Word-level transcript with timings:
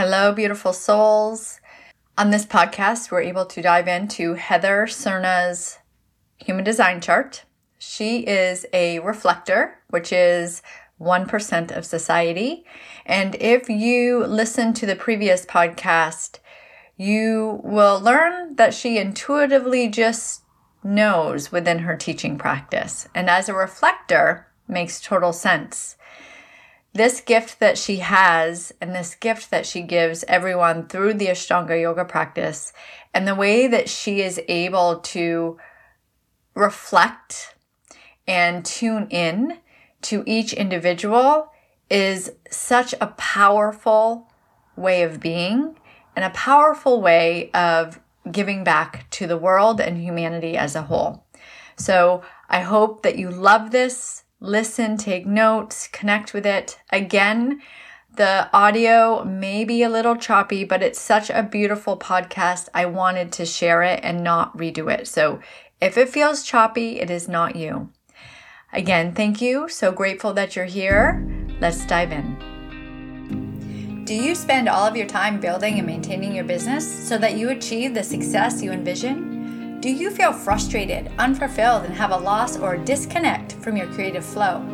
Hello, 0.00 0.30
beautiful 0.30 0.72
souls. 0.72 1.60
On 2.16 2.30
this 2.30 2.46
podcast, 2.46 3.10
we're 3.10 3.22
able 3.22 3.44
to 3.46 3.60
dive 3.60 3.88
into 3.88 4.34
Heather 4.34 4.86
Serna's 4.86 5.80
human 6.36 6.62
design 6.62 7.00
chart. 7.00 7.44
She 7.80 8.20
is 8.20 8.64
a 8.72 9.00
reflector, 9.00 9.80
which 9.90 10.12
is 10.12 10.62
1% 11.00 11.76
of 11.76 11.84
society. 11.84 12.64
And 13.06 13.34
if 13.40 13.68
you 13.68 14.24
listen 14.24 14.72
to 14.74 14.86
the 14.86 14.94
previous 14.94 15.44
podcast, 15.44 16.38
you 16.96 17.60
will 17.64 17.98
learn 17.98 18.54
that 18.54 18.74
she 18.74 18.98
intuitively 18.98 19.88
just 19.88 20.44
knows 20.84 21.50
within 21.50 21.80
her 21.80 21.96
teaching 21.96 22.38
practice. 22.38 23.08
And 23.16 23.28
as 23.28 23.48
a 23.48 23.52
reflector, 23.52 24.46
makes 24.68 25.00
total 25.00 25.32
sense. 25.32 25.96
This 26.98 27.20
gift 27.20 27.60
that 27.60 27.78
she 27.78 27.98
has 27.98 28.72
and 28.80 28.92
this 28.92 29.14
gift 29.14 29.52
that 29.52 29.66
she 29.66 29.82
gives 29.82 30.24
everyone 30.26 30.88
through 30.88 31.14
the 31.14 31.28
Ashtanga 31.28 31.80
yoga 31.80 32.04
practice 32.04 32.72
and 33.14 33.24
the 33.24 33.36
way 33.36 33.68
that 33.68 33.88
she 33.88 34.20
is 34.20 34.40
able 34.48 34.98
to 35.14 35.58
reflect 36.56 37.54
and 38.26 38.64
tune 38.64 39.06
in 39.10 39.58
to 40.02 40.24
each 40.26 40.52
individual 40.52 41.52
is 41.88 42.32
such 42.50 42.96
a 43.00 43.14
powerful 43.16 44.28
way 44.74 45.04
of 45.04 45.20
being 45.20 45.76
and 46.16 46.24
a 46.24 46.30
powerful 46.30 47.00
way 47.00 47.52
of 47.52 48.00
giving 48.28 48.64
back 48.64 49.08
to 49.10 49.28
the 49.28 49.38
world 49.38 49.80
and 49.80 49.98
humanity 49.98 50.56
as 50.56 50.74
a 50.74 50.82
whole. 50.82 51.24
So 51.76 52.22
I 52.48 52.62
hope 52.62 53.04
that 53.04 53.16
you 53.16 53.30
love 53.30 53.70
this, 53.70 54.24
listen, 54.40 54.96
take 54.96 55.26
notes, 55.26 55.88
connect 55.88 56.32
with 56.32 56.46
it. 56.46 56.78
Again, 56.90 57.60
the 58.16 58.48
audio 58.52 59.24
may 59.24 59.64
be 59.64 59.82
a 59.82 59.88
little 59.88 60.16
choppy, 60.16 60.64
but 60.64 60.82
it's 60.82 61.00
such 61.00 61.30
a 61.30 61.42
beautiful 61.42 61.96
podcast. 61.96 62.68
I 62.74 62.86
wanted 62.86 63.30
to 63.32 63.46
share 63.46 63.82
it 63.82 64.00
and 64.02 64.24
not 64.24 64.56
redo 64.56 64.92
it. 64.92 65.06
So 65.06 65.40
if 65.80 65.96
it 65.96 66.08
feels 66.08 66.42
choppy, 66.42 67.00
it 67.00 67.10
is 67.10 67.28
not 67.28 67.54
you. 67.54 67.90
Again, 68.72 69.14
thank 69.14 69.40
you. 69.40 69.68
So 69.68 69.92
grateful 69.92 70.32
that 70.34 70.56
you're 70.56 70.64
here. 70.64 71.24
Let's 71.60 71.86
dive 71.86 72.12
in. 72.12 74.04
Do 74.04 74.14
you 74.14 74.34
spend 74.34 74.68
all 74.68 74.86
of 74.86 74.96
your 74.96 75.06
time 75.06 75.38
building 75.38 75.78
and 75.78 75.86
maintaining 75.86 76.34
your 76.34 76.44
business 76.44 77.08
so 77.08 77.18
that 77.18 77.36
you 77.36 77.50
achieve 77.50 77.94
the 77.94 78.02
success 78.02 78.62
you 78.62 78.72
envision? 78.72 79.37
Do 79.80 79.90
you 79.90 80.10
feel 80.10 80.32
frustrated, 80.32 81.08
unfulfilled, 81.20 81.84
and 81.84 81.94
have 81.94 82.10
a 82.10 82.16
loss 82.16 82.58
or 82.58 82.76
disconnect 82.76 83.52
from 83.52 83.76
your 83.76 83.86
creative 83.86 84.24
flow? 84.24 84.66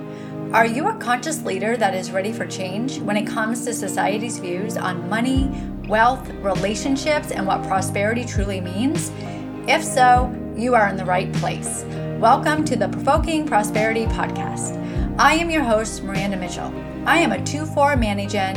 Are 0.55 0.65
you 0.65 0.89
a 0.89 0.97
conscious 0.97 1.43
leader 1.43 1.77
that 1.77 1.95
is 1.95 2.11
ready 2.11 2.33
for 2.33 2.47
change 2.47 3.01
when 3.01 3.19
it 3.19 3.27
comes 3.27 3.67
to 3.67 3.75
society's 3.75 4.39
views 4.39 4.79
on 4.79 5.07
money, 5.11 5.51
wealth, 5.89 6.27
relationships, 6.37 7.33
and 7.33 7.47
what 7.47 7.63
prosperity 7.65 8.25
truly 8.25 8.63
means? 8.63 9.13
If 9.69 9.85
so, 9.85 10.35
you 10.57 10.75
are 10.75 10.89
in 10.89 10.97
the 10.97 11.05
right 11.05 11.31
place. 11.35 11.85
Welcome 12.19 12.65
to 12.65 12.75
the 12.75 12.89
Provoking 12.89 13.47
Prosperity 13.47 14.07
Podcast. 14.07 14.81
I 15.19 15.35
am 15.35 15.51
your 15.51 15.65
host, 15.65 16.03
Miranda 16.03 16.39
Mitchell. 16.39 16.73
I 17.05 17.19
am 17.19 17.33
a 17.33 17.45
2 17.45 17.67
4 17.67 17.97
Manigen 17.97 18.57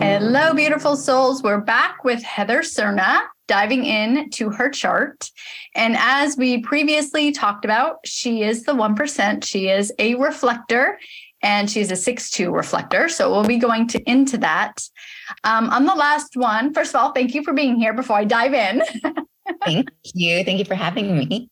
Hello, 0.00 0.54
beautiful 0.54 0.96
souls. 0.96 1.42
We're 1.42 1.60
back 1.60 2.04
with 2.04 2.22
Heather 2.22 2.60
Serna 2.60 3.22
diving 3.46 3.84
in 3.84 4.30
to 4.30 4.50
her 4.50 4.68
chart. 4.70 5.30
And 5.74 5.96
as 5.98 6.36
we 6.36 6.58
previously 6.58 7.32
talked 7.32 7.64
about, 7.64 7.98
she 8.04 8.42
is 8.42 8.64
the 8.64 8.72
1%. 8.72 9.44
She 9.44 9.68
is 9.68 9.92
a 9.98 10.14
reflector 10.14 10.98
and 11.42 11.70
she's 11.70 11.90
a 11.90 11.94
6-2 11.94 12.52
reflector. 12.52 13.08
So 13.08 13.30
we'll 13.30 13.44
be 13.44 13.58
going 13.58 13.86
to 13.88 14.10
into 14.10 14.38
that. 14.38 14.82
Um, 15.44 15.70
on 15.70 15.84
the 15.84 15.94
last 15.94 16.36
one, 16.36 16.72
first 16.72 16.94
of 16.94 17.00
all, 17.00 17.12
thank 17.12 17.34
you 17.34 17.42
for 17.42 17.52
being 17.52 17.76
here 17.76 17.92
before 17.92 18.16
I 18.16 18.24
dive 18.24 18.54
in. 18.54 18.82
thank 19.64 19.88
you. 20.14 20.44
Thank 20.44 20.58
you 20.58 20.64
for 20.64 20.74
having 20.74 21.16
me. 21.16 21.50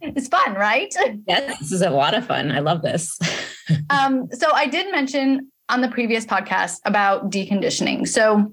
It's 0.00 0.28
fun, 0.28 0.54
right? 0.54 0.94
Yes, 1.26 1.58
this 1.58 1.72
is 1.72 1.82
a 1.82 1.90
lot 1.90 2.14
of 2.14 2.26
fun. 2.26 2.52
I 2.52 2.60
love 2.60 2.82
this. 2.82 3.18
um, 3.90 4.28
so 4.32 4.52
I 4.52 4.66
did 4.66 4.90
mention 4.90 5.50
on 5.68 5.80
the 5.80 5.88
previous 5.88 6.26
podcast 6.26 6.80
about 6.84 7.30
deconditioning. 7.30 8.06
So 8.06 8.52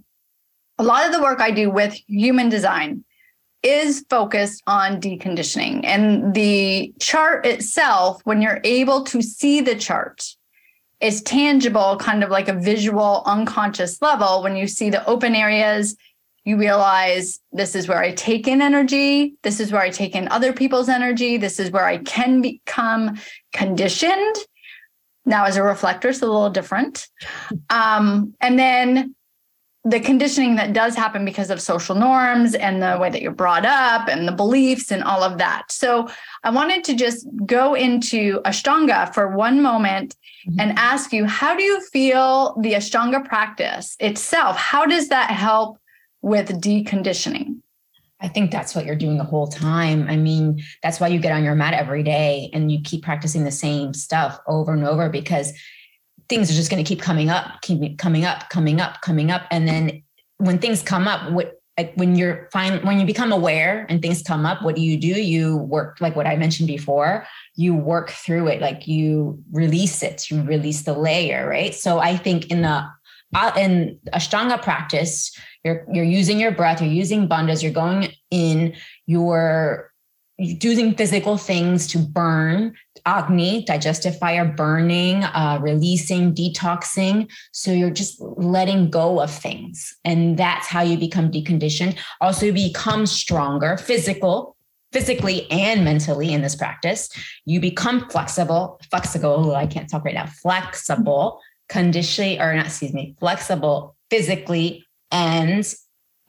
a 0.77 0.83
lot 0.83 1.05
of 1.05 1.11
the 1.11 1.21
work 1.21 1.41
I 1.41 1.51
do 1.51 1.69
with 1.69 1.93
human 2.07 2.49
design 2.49 3.03
is 3.63 4.05
focused 4.09 4.63
on 4.65 4.99
deconditioning 4.99 5.81
and 5.83 6.33
the 6.33 6.91
chart 6.99 7.45
itself 7.45 8.19
when 8.23 8.41
you're 8.41 8.59
able 8.63 9.03
to 9.03 9.21
see 9.21 9.61
the 9.61 9.75
chart 9.75 10.35
is 10.99 11.21
tangible 11.21 11.95
kind 11.97 12.23
of 12.23 12.31
like 12.31 12.47
a 12.47 12.53
visual 12.53 13.21
unconscious 13.27 14.01
level 14.01 14.41
when 14.41 14.55
you 14.55 14.67
see 14.67 14.89
the 14.89 15.05
open 15.05 15.35
areas 15.35 15.95
you 16.43 16.57
realize 16.57 17.39
this 17.51 17.75
is 17.75 17.87
where 17.87 17.99
I 17.99 18.13
take 18.13 18.47
in 18.47 18.61
energy. 18.61 19.35
This 19.43 19.59
is 19.59 19.71
where 19.71 19.81
I 19.81 19.89
take 19.89 20.15
in 20.15 20.27
other 20.29 20.53
people's 20.53 20.89
energy. 20.89 21.37
This 21.37 21.59
is 21.59 21.69
where 21.69 21.85
I 21.85 21.97
can 21.97 22.41
become 22.41 23.19
conditioned. 23.53 24.35
Now, 25.25 25.45
as 25.45 25.57
a 25.57 25.63
reflector, 25.63 26.09
it's 26.09 26.21
a 26.21 26.25
little 26.25 26.49
different. 26.49 27.07
Um, 27.69 28.33
and 28.41 28.57
then 28.57 29.15
the 29.83 29.99
conditioning 29.99 30.57
that 30.57 30.73
does 30.73 30.95
happen 30.95 31.25
because 31.25 31.49
of 31.49 31.59
social 31.59 31.95
norms 31.95 32.53
and 32.53 32.83
the 32.83 32.97
way 32.99 33.09
that 33.09 33.21
you're 33.21 33.31
brought 33.31 33.65
up 33.65 34.07
and 34.07 34.27
the 34.27 34.31
beliefs 34.31 34.91
and 34.91 35.03
all 35.03 35.23
of 35.23 35.39
that. 35.39 35.63
So, 35.71 36.07
I 36.43 36.49
wanted 36.51 36.83
to 36.85 36.95
just 36.95 37.27
go 37.45 37.73
into 37.73 38.41
Ashtanga 38.41 39.13
for 39.13 39.35
one 39.35 39.61
moment 39.61 40.15
mm-hmm. 40.47 40.59
and 40.59 40.77
ask 40.77 41.13
you 41.13 41.25
how 41.25 41.55
do 41.55 41.63
you 41.63 41.81
feel 41.81 42.55
the 42.61 42.73
Ashtanga 42.73 43.23
practice 43.25 43.95
itself? 43.99 44.55
How 44.57 44.85
does 44.85 45.09
that 45.09 45.31
help 45.31 45.77
with 46.21 46.61
deconditioning? 46.61 47.61
I 48.21 48.27
think 48.27 48.51
that's 48.51 48.75
what 48.75 48.85
you're 48.85 48.95
doing 48.95 49.17
the 49.17 49.23
whole 49.23 49.47
time. 49.47 50.07
I 50.07 50.15
mean, 50.15 50.63
that's 50.83 50.99
why 50.99 51.07
you 51.07 51.19
get 51.19 51.31
on 51.31 51.43
your 51.43 51.55
mat 51.55 51.73
every 51.73 52.03
day 52.03 52.49
and 52.53 52.71
you 52.71 52.79
keep 52.83 53.03
practicing 53.03 53.43
the 53.43 53.51
same 53.51 53.93
stuff 53.93 54.39
over 54.47 54.73
and 54.73 54.85
over 54.85 55.09
because 55.09 55.53
things 56.29 56.49
are 56.49 56.53
just 56.53 56.69
going 56.69 56.83
to 56.83 56.87
keep 56.87 57.01
coming 57.01 57.29
up, 57.29 57.61
keep 57.61 57.97
coming 57.97 58.25
up, 58.25 58.49
coming 58.49 58.79
up, 58.79 59.01
coming 59.01 59.31
up. 59.31 59.43
And 59.51 59.67
then 59.67 60.03
when 60.37 60.59
things 60.59 60.81
come 60.81 61.07
up, 61.07 61.31
what 61.31 61.61
like 61.77 61.93
when 61.95 62.15
you're 62.15 62.49
fine, 62.51 62.85
when 62.85 62.99
you 62.99 63.05
become 63.05 63.31
aware 63.31 63.85
and 63.89 64.01
things 64.01 64.21
come 64.21 64.45
up, 64.45 64.61
what 64.61 64.75
do 64.75 64.81
you 64.81 64.97
do? 64.97 65.07
You 65.07 65.57
work 65.57 65.97
like 65.99 66.15
what 66.15 66.27
I 66.27 66.35
mentioned 66.35 66.67
before, 66.67 67.25
you 67.55 67.73
work 67.73 68.11
through 68.11 68.47
it, 68.49 68.61
like 68.61 68.87
you 68.87 69.41
release 69.51 70.03
it, 70.03 70.29
you 70.29 70.41
release 70.43 70.83
the 70.83 70.93
layer, 70.93 71.47
right? 71.47 71.73
So 71.73 71.99
I 71.99 72.17
think 72.17 72.51
in 72.51 72.61
the 72.61 72.85
uh, 73.33 73.51
in 73.57 73.97
Ashtanga 74.13 74.61
practice, 74.61 75.35
you're 75.63 75.85
you're 75.91 76.05
using 76.05 76.39
your 76.39 76.51
breath, 76.51 76.81
you're 76.81 76.91
using 76.91 77.27
bandhas, 77.27 77.61
you're 77.61 77.71
going 77.71 78.11
in, 78.29 78.73
you're 79.05 79.91
using 80.37 80.95
physical 80.95 81.37
things 81.37 81.87
to 81.87 81.99
burn. 81.99 82.75
Agni 83.05 83.63
digestive 83.63 84.17
fire 84.19 84.45
burning 84.45 85.23
uh, 85.23 85.59
releasing 85.61 86.33
detoxing. 86.33 87.31
So 87.51 87.71
you're 87.71 87.89
just 87.89 88.21
letting 88.21 88.89
go 88.89 89.21
of 89.21 89.31
things. 89.31 89.95
And 90.05 90.37
that's 90.37 90.67
how 90.67 90.81
you 90.81 90.97
become 90.97 91.31
deconditioned. 91.31 91.97
Also 92.19 92.47
you 92.47 92.53
become 92.53 93.05
stronger 93.05 93.77
physical 93.77 94.55
physically 94.91 95.49
and 95.49 95.83
mentally 95.85 96.33
in 96.33 96.41
this 96.41 96.55
practice. 96.55 97.09
You 97.45 97.59
become 97.59 98.09
flexible 98.09 98.79
flexible 98.89 99.55
i 99.55 99.65
can't 99.65 99.89
talk 99.89 100.05
right 100.05 100.15
now 100.15 100.25
flexible 100.25 101.39
conditionally 101.69 102.39
or 102.39 102.53
not 102.53 102.65
excuse 102.65 102.93
me 102.93 103.15
flexible 103.19 103.95
physically 104.09 104.85
and 105.11 105.65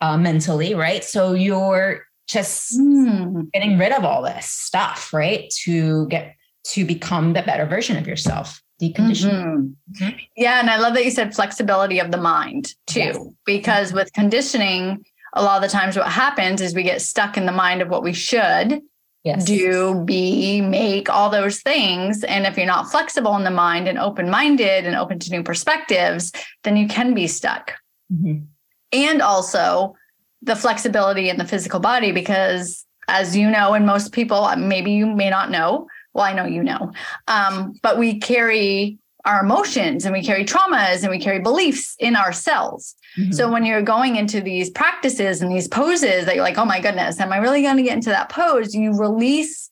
uh, 0.01 0.17
mentally, 0.17 0.75
right? 0.75 1.05
So 1.05 1.33
you're 1.33 2.05
just 2.29 2.79
mm. 2.79 3.51
getting 3.53 3.79
rid 3.79 3.93
of 3.93 4.05
all 4.05 4.23
this 4.23 4.47
stuff, 4.47 5.13
right? 5.13 5.53
To 5.65 6.07
get 6.09 6.37
to 6.69 6.85
become 6.85 7.33
the 7.33 7.43
better 7.43 7.67
version 7.67 7.97
of 7.97 8.07
yourself. 8.07 8.63
Decondition. 8.81 9.31
Mm-hmm. 9.31 10.05
Mm-hmm. 10.05 10.19
Yeah. 10.37 10.61
And 10.61 10.71
I 10.71 10.79
love 10.79 10.95
that 10.95 11.05
you 11.05 11.11
said 11.11 11.35
flexibility 11.35 11.99
of 12.01 12.11
the 12.11 12.19
mind 12.19 12.75
too, 12.87 13.01
yes. 13.01 13.19
because 13.45 13.93
with 13.93 14.13
conditioning, 14.13 15.05
a 15.35 15.43
lot 15.43 15.57
of 15.57 15.63
the 15.63 15.73
times 15.73 15.97
what 15.97 16.09
happens 16.09 16.61
is 16.61 16.75
we 16.75 16.83
get 16.83 17.01
stuck 17.01 17.37
in 17.37 17.47
the 17.47 17.53
mind 17.53 17.81
of 17.81 17.89
what 17.89 18.03
we 18.03 18.13
should 18.13 18.83
yes. 19.25 19.45
do, 19.45 20.03
be, 20.05 20.61
make, 20.61 21.09
all 21.09 21.31
those 21.31 21.61
things. 21.61 22.25
And 22.25 22.47
if 22.47 22.57
you're 22.57 22.67
not 22.67 22.91
flexible 22.91 23.37
in 23.37 23.45
the 23.45 23.51
mind 23.51 23.89
and 23.89 23.99
open 23.99 24.29
minded 24.29 24.85
and 24.85 24.97
open 24.97 25.19
to 25.21 25.31
new 25.31 25.43
perspectives, 25.43 26.33
then 26.65 26.77
you 26.77 26.89
can 26.89 27.15
be 27.15 27.27
stuck. 27.27 27.75
Mm-hmm. 28.13 28.45
And 28.93 29.23
also, 29.23 29.97
the 30.43 30.57
flexibility 30.57 31.29
in 31.29 31.39
the 31.39 31.45
physical 31.45 31.81
body 31.81 32.13
because 32.13 32.85
as 33.09 33.37
you 33.37 33.49
know 33.49 33.75
and 33.75 33.87
most 33.87 34.13
people 34.13 34.49
maybe 34.57 34.93
you 34.93 35.07
may 35.07 35.31
not 35.31 35.51
know. 35.51 35.87
Well 36.15 36.25
i 36.25 36.33
know 36.33 36.45
you 36.45 36.63
know. 36.63 36.93
Um, 37.29 37.75
but 37.83 37.99
we 37.99 38.19
carry 38.19 38.99
our 39.25 39.45
emotions 39.45 40.05
and 40.05 40.13
we 40.13 40.23
carry 40.23 40.45
traumas 40.45 41.03
and 41.03 41.11
we 41.11 41.21
carry 41.21 41.39
beliefs 41.39 41.95
in 41.99 42.17
our 42.17 42.33
cells. 42.33 42.97
Mm-hmm. 43.19 43.33
so 43.33 43.51
when 43.53 43.65
you're 43.65 43.83
going 43.83 44.17
into 44.17 44.41
these 44.41 44.71
practices 44.71 45.43
and 45.43 45.53
these 45.53 45.69
poses 45.69 46.25
that 46.25 46.35
you're 46.35 46.45
like 46.45 46.59
oh 46.59 46.65
my 46.65 46.81
goodness 46.81 47.21
am 47.21 47.31
i 47.31 47.37
really 47.37 47.63
going 47.63 47.77
to 47.77 47.83
get 47.83 47.95
into 47.95 48.11
that 48.11 48.29
pose? 48.29 48.75
You 48.75 48.99
release 48.99 49.71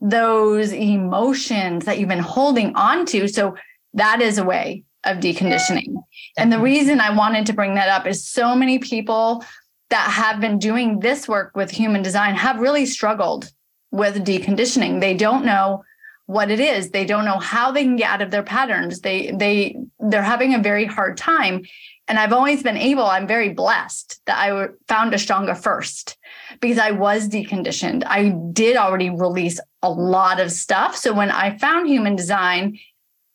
those 0.00 0.72
emotions 0.72 1.84
that 1.84 1.98
you've 1.98 2.08
been 2.08 2.18
holding 2.18 2.74
on 2.74 3.06
to 3.06 3.28
so 3.28 3.54
that 3.94 4.20
is 4.20 4.38
a 4.38 4.44
way 4.44 4.84
of 5.04 5.18
deconditioning 5.18 5.94
and 6.36 6.52
the 6.52 6.56
mm-hmm. 6.56 6.64
reason 6.64 7.00
i 7.00 7.14
wanted 7.14 7.46
to 7.46 7.52
bring 7.52 7.74
that 7.74 7.88
up 7.88 8.06
is 8.06 8.26
so 8.26 8.54
many 8.54 8.78
people 8.78 9.42
that 9.90 10.08
have 10.10 10.40
been 10.40 10.58
doing 10.58 11.00
this 11.00 11.28
work 11.28 11.54
with 11.56 11.70
human 11.70 12.02
design 12.02 12.34
have 12.34 12.60
really 12.60 12.86
struggled 12.86 13.52
with 13.90 14.24
deconditioning. 14.24 15.00
They 15.00 15.14
don't 15.14 15.44
know 15.44 15.84
what 16.26 16.50
it 16.50 16.60
is. 16.60 16.90
They 16.90 17.04
don't 17.04 17.24
know 17.24 17.38
how 17.38 17.72
they 17.72 17.82
can 17.82 17.96
get 17.96 18.10
out 18.10 18.22
of 18.22 18.30
their 18.30 18.44
patterns. 18.44 19.00
They 19.00 19.32
they 19.32 19.76
they're 19.98 20.22
having 20.22 20.54
a 20.54 20.62
very 20.62 20.86
hard 20.86 21.16
time. 21.16 21.64
And 22.06 22.18
I've 22.18 22.32
always 22.32 22.64
been 22.64 22.76
able, 22.76 23.04
I'm 23.04 23.28
very 23.28 23.50
blessed 23.50 24.20
that 24.26 24.36
I 24.36 24.68
found 24.88 25.12
Ashtanga 25.12 25.56
first 25.56 26.18
because 26.60 26.78
I 26.78 26.90
was 26.90 27.28
deconditioned. 27.28 28.02
I 28.04 28.30
did 28.52 28.76
already 28.76 29.10
release 29.10 29.60
a 29.82 29.90
lot 29.90 30.40
of 30.40 30.50
stuff. 30.50 30.96
So 30.96 31.12
when 31.12 31.30
I 31.30 31.56
found 31.58 31.88
human 31.88 32.16
design, 32.16 32.80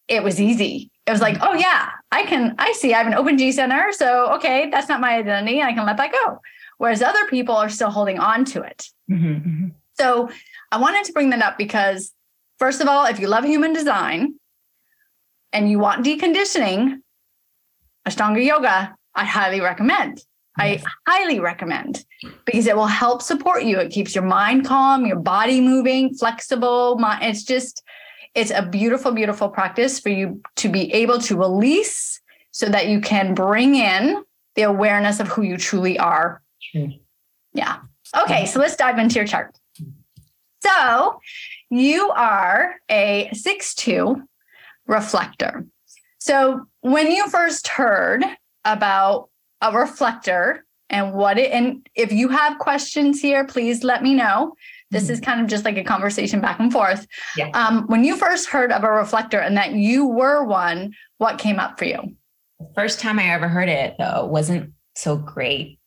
it 0.10 0.24
was 0.24 0.42
easy 0.42 0.92
it 1.08 1.12
was 1.12 1.22
like, 1.22 1.38
oh 1.42 1.54
yeah, 1.54 1.92
I 2.12 2.24
can, 2.24 2.56
I 2.58 2.74
see 2.74 2.94
I 2.94 2.98
have 2.98 3.08
an 3.08 3.14
open 3.14 3.38
G 3.38 3.52
center. 3.52 3.92
So, 3.92 4.34
okay, 4.36 4.70
that's 4.72 4.90
not 4.90 5.02
my 5.02 5.16
identity. 5.16 5.62
I 5.62 5.74
can 5.74 5.86
let 5.86 5.98
that 5.98 6.12
go. 6.12 6.42
Whereas 6.78 7.02
other 7.02 7.26
people 7.28 7.56
are 7.56 7.70
still 7.70 7.92
holding 7.92 8.20
on 8.20 8.44
to 8.46 8.62
it. 8.62 8.90
Mm-hmm, 9.10 9.28
mm-hmm. 9.28 9.68
So 9.94 10.30
I 10.72 10.78
wanted 10.78 11.06
to 11.06 11.14
bring 11.14 11.30
that 11.30 11.42
up 11.42 11.58
because, 11.58 12.12
first 12.60 12.82
of 12.82 12.88
all, 12.88 13.06
if 13.06 13.20
you 13.20 13.28
love 13.28 13.46
human 13.46 13.72
design 13.72 14.36
and 15.54 15.70
you 15.70 15.80
want 15.80 16.06
deconditioning, 16.06 16.98
Ashtanga 18.08 18.44
yoga, 18.44 18.96
I 19.14 19.26
highly 19.26 19.62
recommend. 19.62 20.24
I 20.58 20.82
highly 21.06 21.40
recommend 21.40 22.06
because 22.46 22.66
it 22.66 22.76
will 22.78 22.88
help 22.88 23.22
support 23.22 23.64
you. 23.64 23.78
It 23.78 23.92
keeps 23.92 24.16
your 24.16 24.24
mind 24.24 24.66
calm, 24.66 25.06
your 25.06 25.20
body 25.20 25.60
moving, 25.60 26.16
flexible. 26.16 26.98
It's 27.22 27.44
just, 27.44 27.84
it's 28.36 28.52
a 28.52 28.62
beautiful, 28.62 29.12
beautiful 29.12 29.50
practice 29.50 30.00
for 30.00 30.10
you 30.10 30.42
to 30.58 30.70
be 30.70 30.94
able 30.94 31.20
to 31.20 31.38
release 31.38 32.22
so 32.52 32.68
that 32.68 32.88
you 32.88 33.02
can 33.02 33.34
bring 33.34 33.76
in 33.76 34.24
the 34.56 34.64
awareness 34.64 35.20
of 35.20 35.28
who 35.28 35.42
you 35.42 35.58
truly 35.58 35.98
are. 35.98 36.42
Sure. 36.60 36.90
Yeah. 37.54 37.78
Okay, 38.18 38.46
so 38.46 38.60
let's 38.60 38.76
dive 38.76 39.00
into 39.00 39.16
your 39.16 39.28
chart. 39.28 39.58
So 40.62 41.20
you 41.70 42.10
are 42.12 42.76
a 42.90 43.30
6-2 43.34 44.22
reflector. 44.88 45.66
So 46.20 46.66
when 46.82 47.12
you 47.12 47.28
first 47.30 47.68
heard 47.68 48.24
about 48.64 49.30
a 49.62 49.72
reflector 49.72 50.66
and 50.90 51.14
what 51.14 51.38
it 51.38 51.52
and 51.52 51.88
if 51.96 52.12
you 52.12 52.30
have 52.30 52.60
questions 52.60 53.22
here, 53.22 53.46
please 53.46 53.84
let 53.84 54.04
me 54.04 54.14
know. 54.14 54.56
This 54.96 55.10
is 55.10 55.20
mm-hmm. 55.20 55.32
kind 55.32 55.42
of 55.42 55.48
just 55.48 55.66
like 55.66 55.78
a 55.78 55.84
conversation 55.84 56.40
back 56.40 56.60
and 56.60 56.72
forth. 56.72 57.06
Yeah. 57.36 57.50
Um, 57.54 57.86
when 57.88 58.04
you 58.04 58.16
first 58.16 58.50
heard 58.50 58.72
of 58.72 58.84
a 58.84 58.92
reflector 58.92 59.40
and 59.40 59.58
that 59.58 59.74
you 59.74 60.08
were 60.08 60.44
one, 60.46 60.94
what 61.18 61.38
came 61.38 61.60
up 61.60 61.78
for 61.78 61.86
you? 61.86 62.16
The 62.60 62.72
first 62.76 63.00
time 63.00 63.20
I 63.20 63.26
ever 63.32 63.50
heard 63.50 63.70
it, 63.70 63.96
though, 64.00 64.26
wasn't 64.26 64.72
so 64.96 65.18
great 65.18 65.80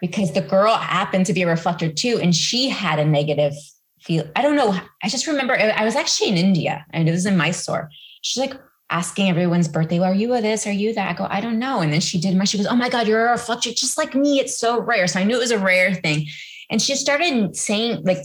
because 0.00 0.32
the 0.32 0.40
girl 0.40 0.76
happened 0.76 1.26
to 1.26 1.32
be 1.32 1.42
a 1.42 1.48
reflector 1.48 1.92
too, 1.92 2.20
and 2.22 2.34
she 2.34 2.68
had 2.68 3.00
a 3.00 3.04
negative 3.04 3.54
feel. 4.00 4.24
I 4.36 4.42
don't 4.42 4.54
know. 4.54 4.78
I 5.02 5.08
just 5.08 5.26
remember 5.26 5.58
I 5.58 5.84
was 5.84 5.96
actually 5.96 6.30
in 6.30 6.36
India 6.36 6.86
and 6.92 7.08
it 7.08 7.12
was 7.12 7.26
in 7.26 7.36
Mysore. 7.36 7.90
She's 8.22 8.40
like, 8.40 8.54
asking 8.90 9.28
everyone's 9.28 9.68
birthday, 9.68 9.98
well, 9.98 10.10
are 10.10 10.14
you 10.14 10.32
a 10.34 10.40
this? 10.40 10.66
Are 10.66 10.72
you 10.72 10.94
that? 10.94 11.10
I 11.10 11.12
go, 11.12 11.26
I 11.28 11.40
don't 11.40 11.58
know. 11.58 11.80
And 11.80 11.92
then 11.92 12.00
she 12.00 12.18
did 12.18 12.36
my, 12.36 12.44
she 12.44 12.56
goes, 12.56 12.66
Oh 12.66 12.76
my 12.76 12.88
God, 12.88 13.06
you're 13.06 13.26
a 13.26 13.32
reflector 13.32 13.70
just 13.70 13.98
like 13.98 14.14
me. 14.14 14.38
It's 14.38 14.58
so 14.58 14.80
rare. 14.80 15.06
So 15.06 15.20
I 15.20 15.24
knew 15.24 15.36
it 15.36 15.40
was 15.40 15.50
a 15.50 15.58
rare 15.58 15.94
thing. 15.94 16.26
And 16.70 16.80
she 16.80 16.94
started 16.94 17.56
saying, 17.56 18.02
like, 18.04 18.18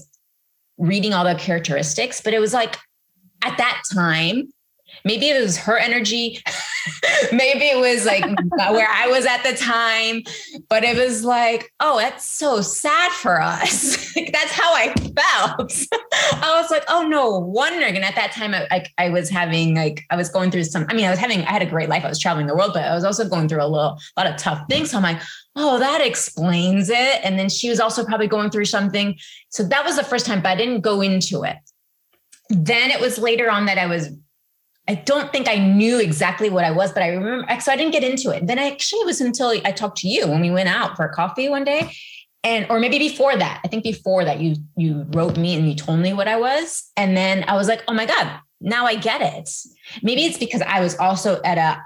reading 0.78 1.14
all 1.14 1.24
the 1.24 1.36
characteristics, 1.36 2.22
but 2.22 2.34
it 2.34 2.40
was 2.40 2.54
like 2.54 2.78
at 3.44 3.58
that 3.58 3.84
time, 3.94 4.52
maybe 5.06 5.30
it 5.30 5.42
was 5.42 5.58
her 5.58 5.78
energy, 5.78 6.42
maybe 7.32 7.66
it 7.66 7.78
was 7.78 8.06
like 8.06 8.24
where 8.72 8.88
I 8.90 9.08
was 9.08 9.26
at 9.26 9.44
the 9.44 9.56
time, 9.56 10.24
but 10.70 10.84
it 10.84 10.98
was 10.98 11.24
like, 11.24 11.72
oh, 11.80 12.00
that's 12.00 12.26
so 12.26 12.62
sad 12.62 13.12
for 13.12 13.42
us. 13.42 14.16
like, 14.16 14.32
that's 14.32 14.52
how 14.52 14.74
I 14.74 14.94
felt. 14.94 15.74
I 16.44 16.60
was 16.62 16.72
like, 16.72 16.84
oh, 16.90 17.08
no 17.08 17.40
wonder. 17.40 17.86
And 17.86 17.98
at 18.04 18.16
that 18.16 18.32
time, 18.32 18.54
I, 18.54 18.68
I, 18.70 18.86
I, 18.98 19.10
was 19.10 19.30
having 19.30 19.76
like, 19.76 20.04
I 20.10 20.16
was 20.16 20.30
going 20.30 20.52
through 20.52 20.66
some, 20.66 20.86
I 20.90 20.94
mean, 20.94 21.06
I 21.06 21.10
was 21.10 21.20
having, 21.20 21.42
I 21.42 21.52
had 21.52 21.62
a 21.62 21.68
great 21.68 21.90
life. 21.90 22.04
I 22.04 22.10
was 22.10 22.20
traveling 22.20 22.48
the 22.48 22.56
world, 22.56 22.72
but 22.74 22.84
I 22.84 22.94
was 22.94 23.04
also 23.04 23.28
going 23.28 23.48
through 23.48 23.64
a 23.64 23.68
little, 23.68 23.98
a 24.18 24.22
lot 24.22 24.28
of 24.28 24.38
tough 24.38 24.64
things. 24.70 24.92
So 24.92 24.98
I'm 24.98 25.04
like, 25.04 25.22
oh, 25.56 25.80
that 25.80 26.06
explains 26.06 26.90
it. 26.90 27.20
And 27.24 27.38
then 27.38 27.50
she 27.50 27.70
was 27.70 27.80
also 27.80 28.06
probably 28.06 28.28
going 28.28 28.50
through 28.50 28.66
something. 28.66 29.18
So 29.50 29.64
that 29.64 29.86
was 29.86 29.96
the 29.96 30.04
first 30.04 30.26
time, 30.26 30.42
but 30.42 30.50
I 30.50 30.56
didn't 30.56 30.82
go 30.82 31.02
into 31.02 31.44
it. 31.44 31.58
Then 32.50 32.92
it 32.92 33.00
was 33.00 33.18
later 33.18 33.50
on 33.50 33.66
that 33.66 33.78
I 33.78 33.86
was, 33.86 34.10
I 34.88 34.96
don't 34.96 35.32
think 35.32 35.48
I 35.48 35.56
knew 35.56 36.00
exactly 36.00 36.50
what 36.50 36.66
I 36.66 36.72
was, 36.72 36.92
but 36.92 37.04
I 37.04 37.10
remember, 37.10 37.60
so 37.62 37.72
I 37.72 37.78
didn't 37.78 37.94
get 37.94 38.04
into 38.04 38.32
it. 38.32 38.48
Then 38.48 38.60
actually 38.60 39.00
it 39.00 39.06
was 39.06 39.22
until 39.22 39.50
I 39.50 39.72
talked 39.72 39.98
to 40.00 40.10
you 40.10 40.28
when 40.28 40.42
we 40.42 40.52
went 40.52 40.70
out 40.70 40.98
for 40.98 41.08
coffee 41.08 41.48
one 41.48 41.64
day. 41.64 41.92
And, 42.44 42.66
or 42.70 42.80
maybe 42.80 43.00
before 43.00 43.38
that, 43.38 43.62
I 43.64 43.70
think 43.70 43.84
before 43.84 44.26
that 44.26 44.42
you, 44.42 44.56
you 44.76 45.06
wrote 45.14 45.38
me 45.38 45.56
and 45.56 45.70
you 45.70 45.76
told 45.76 46.00
me 46.00 46.12
what 46.12 46.28
I 46.28 46.36
was. 46.36 46.92
And 46.98 47.16
then 47.16 47.46
I 47.48 47.56
was 47.56 47.70
like, 47.70 47.82
oh 47.88 47.94
my 47.94 48.06
God, 48.06 48.38
now 48.60 48.86
I 48.86 48.96
get 48.96 49.22
it. 49.22 49.50
Maybe 50.02 50.26
it's 50.26 50.38
because 50.38 50.62
I 50.62 50.82
was 50.82 50.98
also 50.98 51.42
at 51.44 51.58
a 51.58 51.82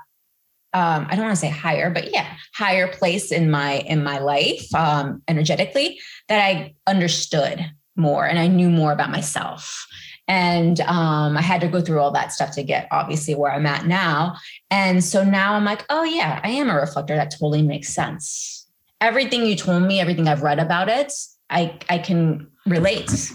um, 0.73 1.07
I 1.09 1.15
don't 1.15 1.25
want 1.25 1.35
to 1.35 1.39
say 1.39 1.49
higher, 1.49 1.89
but 1.89 2.11
yeah, 2.11 2.27
higher 2.53 2.87
place 2.91 3.31
in 3.31 3.49
my 3.49 3.79
in 3.79 4.03
my 4.03 4.19
life 4.19 4.73
um, 4.75 5.23
energetically 5.27 5.99
that 6.27 6.39
I 6.39 6.75
understood 6.85 7.71
more 7.95 8.27
and 8.27 8.37
I 8.37 8.47
knew 8.47 8.69
more 8.69 8.91
about 8.91 9.09
myself. 9.09 9.87
And 10.27 10.81
um, 10.81 11.37
I 11.37 11.41
had 11.41 11.61
to 11.61 11.67
go 11.67 11.81
through 11.81 11.99
all 11.99 12.11
that 12.11 12.33
stuff 12.33 12.51
to 12.55 12.63
get 12.63 12.87
obviously 12.91 13.33
where 13.35 13.51
I'm 13.51 13.65
at 13.65 13.85
now. 13.85 14.35
And 14.69 15.03
so 15.03 15.23
now 15.23 15.53
I'm 15.53 15.63
like, 15.63 15.85
oh 15.89 16.03
yeah, 16.03 16.41
I 16.43 16.49
am 16.49 16.69
a 16.69 16.75
reflector. 16.75 17.15
That 17.15 17.31
totally 17.31 17.61
makes 17.61 17.89
sense. 17.89 18.67
Everything 18.99 19.45
you 19.45 19.55
told 19.55 19.83
me, 19.83 19.99
everything 19.99 20.27
I've 20.27 20.43
read 20.43 20.59
about 20.59 20.89
it, 20.89 21.13
I 21.49 21.79
I 21.89 21.99
can 21.99 22.47
relate. 22.65 23.31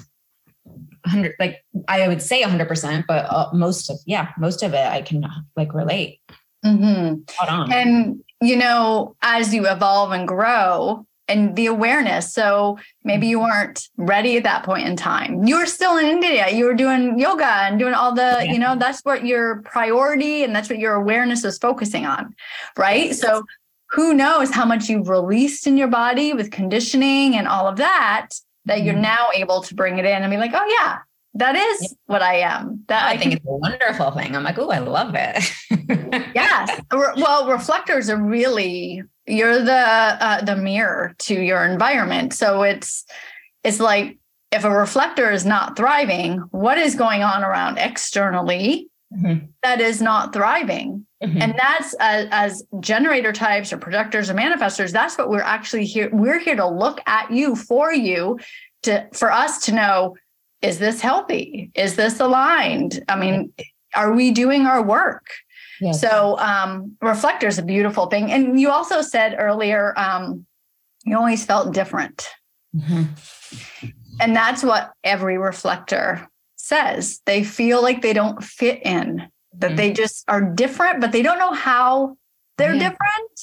100 1.04 1.34
like 1.40 1.64
I 1.88 2.06
would 2.06 2.22
say 2.22 2.42
100%, 2.42 3.04
but 3.08 3.26
uh, 3.28 3.48
most 3.52 3.90
of 3.90 3.98
yeah, 4.06 4.28
most 4.38 4.62
of 4.62 4.72
it 4.72 4.86
I 4.86 5.02
can 5.02 5.24
like 5.56 5.74
relate. 5.74 6.20
Mm-hmm. 6.64 7.72
And, 7.72 8.22
you 8.40 8.56
know, 8.56 9.16
as 9.22 9.52
you 9.52 9.66
evolve 9.66 10.12
and 10.12 10.28
grow, 10.28 11.06
and 11.28 11.54
the 11.56 11.66
awareness. 11.66 12.32
So 12.32 12.78
maybe 13.04 13.26
you 13.26 13.40
weren't 13.40 13.88
ready 13.96 14.36
at 14.36 14.44
that 14.44 14.64
point 14.64 14.86
in 14.86 14.96
time. 14.96 15.44
You 15.44 15.58
were 15.58 15.66
still 15.66 15.96
in 15.96 16.06
India. 16.06 16.50
You 16.50 16.64
were 16.64 16.74
doing 16.74 17.18
yoga 17.18 17.46
and 17.46 17.78
doing 17.78 17.94
all 17.94 18.14
the, 18.14 18.20
yeah. 18.20 18.52
you 18.52 18.58
know, 18.58 18.76
that's 18.76 19.00
what 19.02 19.24
your 19.24 19.62
priority 19.62 20.44
and 20.44 20.54
that's 20.54 20.68
what 20.68 20.78
your 20.78 20.94
awareness 20.94 21.44
was 21.44 21.58
focusing 21.58 22.06
on. 22.06 22.34
Right. 22.76 23.14
So 23.14 23.44
who 23.90 24.14
knows 24.14 24.50
how 24.50 24.64
much 24.64 24.88
you've 24.88 25.08
released 25.08 25.66
in 25.66 25.76
your 25.76 25.88
body 25.88 26.32
with 26.32 26.50
conditioning 26.50 27.36
and 27.36 27.46
all 27.46 27.68
of 27.68 27.76
that, 27.76 28.28
that 28.64 28.78
mm-hmm. 28.78 28.86
you're 28.86 28.96
now 28.96 29.28
able 29.34 29.62
to 29.62 29.74
bring 29.74 29.98
it 29.98 30.04
in 30.04 30.22
and 30.22 30.30
be 30.30 30.38
like, 30.38 30.52
oh, 30.54 30.76
yeah, 30.80 30.98
that 31.34 31.54
is 31.56 31.94
what 32.06 32.22
I 32.22 32.36
am. 32.36 32.84
That 32.88 33.04
I, 33.04 33.12
I 33.12 33.16
think 33.16 33.34
it's 33.34 33.44
a 33.46 33.52
wonderful 33.52 34.10
thing. 34.12 34.34
I'm 34.34 34.42
like, 34.42 34.58
oh, 34.58 34.70
I 34.70 34.78
love 34.78 35.14
it. 35.14 36.34
yes. 36.34 36.80
Well, 36.90 37.48
reflectors 37.48 38.10
are 38.10 38.16
really 38.16 39.02
you're 39.26 39.62
the 39.62 39.72
uh, 39.72 40.44
the 40.44 40.56
mirror 40.56 41.14
to 41.20 41.34
your 41.34 41.64
environment. 41.64 42.32
So 42.32 42.62
it's 42.62 43.04
it's 43.64 43.80
like 43.80 44.18
if 44.50 44.64
a 44.64 44.70
reflector 44.70 45.30
is 45.30 45.46
not 45.46 45.76
thriving, 45.76 46.38
what 46.50 46.78
is 46.78 46.94
going 46.94 47.22
on 47.22 47.42
around 47.42 47.78
externally 47.78 48.88
mm-hmm. 49.12 49.46
that 49.62 49.80
is 49.80 50.02
not 50.02 50.32
thriving? 50.32 51.06
Mm-hmm. 51.22 51.40
And 51.40 51.54
that's 51.56 51.94
as, 52.00 52.28
as 52.30 52.62
generator 52.80 53.32
types 53.32 53.72
or 53.72 53.78
projectors 53.78 54.28
or 54.28 54.34
manifestors. 54.34 54.90
That's 54.90 55.16
what 55.16 55.30
we're 55.30 55.40
actually 55.40 55.86
here. 55.86 56.10
We're 56.12 56.40
here 56.40 56.56
to 56.56 56.68
look 56.68 57.00
at 57.06 57.30
you 57.30 57.54
for 57.54 57.92
you 57.92 58.38
to 58.82 59.08
for 59.12 59.30
us 59.30 59.60
to 59.66 59.72
know 59.72 60.16
is 60.62 60.78
this 60.78 61.00
healthy? 61.00 61.70
Is 61.74 61.96
this 61.96 62.20
aligned? 62.20 63.02
I 63.08 63.16
mean, 63.16 63.52
are 63.94 64.12
we 64.12 64.30
doing 64.30 64.66
our 64.66 64.82
work? 64.82 65.26
Yes. 65.82 66.00
So 66.00 66.38
um, 66.38 66.96
reflector 67.02 67.48
is 67.48 67.58
a 67.58 67.62
beautiful 67.64 68.06
thing. 68.06 68.30
And 68.30 68.60
you 68.60 68.70
also 68.70 69.02
said 69.02 69.34
earlier, 69.36 69.98
um, 69.98 70.46
you 71.04 71.18
always 71.18 71.44
felt 71.44 71.74
different. 71.74 72.28
Mm-hmm. 72.74 73.88
And 74.20 74.36
that's 74.36 74.62
what 74.62 74.92
every 75.02 75.38
reflector 75.38 76.28
says. 76.54 77.20
They 77.26 77.42
feel 77.42 77.82
like 77.82 78.00
they 78.00 78.12
don't 78.12 78.44
fit 78.44 78.80
in, 78.86 79.26
that 79.58 79.68
mm-hmm. 79.68 79.76
they 79.76 79.92
just 79.92 80.24
are 80.28 80.40
different, 80.40 81.00
but 81.00 81.10
they 81.10 81.22
don't 81.22 81.38
know 81.38 81.52
how 81.52 82.16
they're 82.58 82.74
yeah. 82.74 82.90
different. 82.90 83.40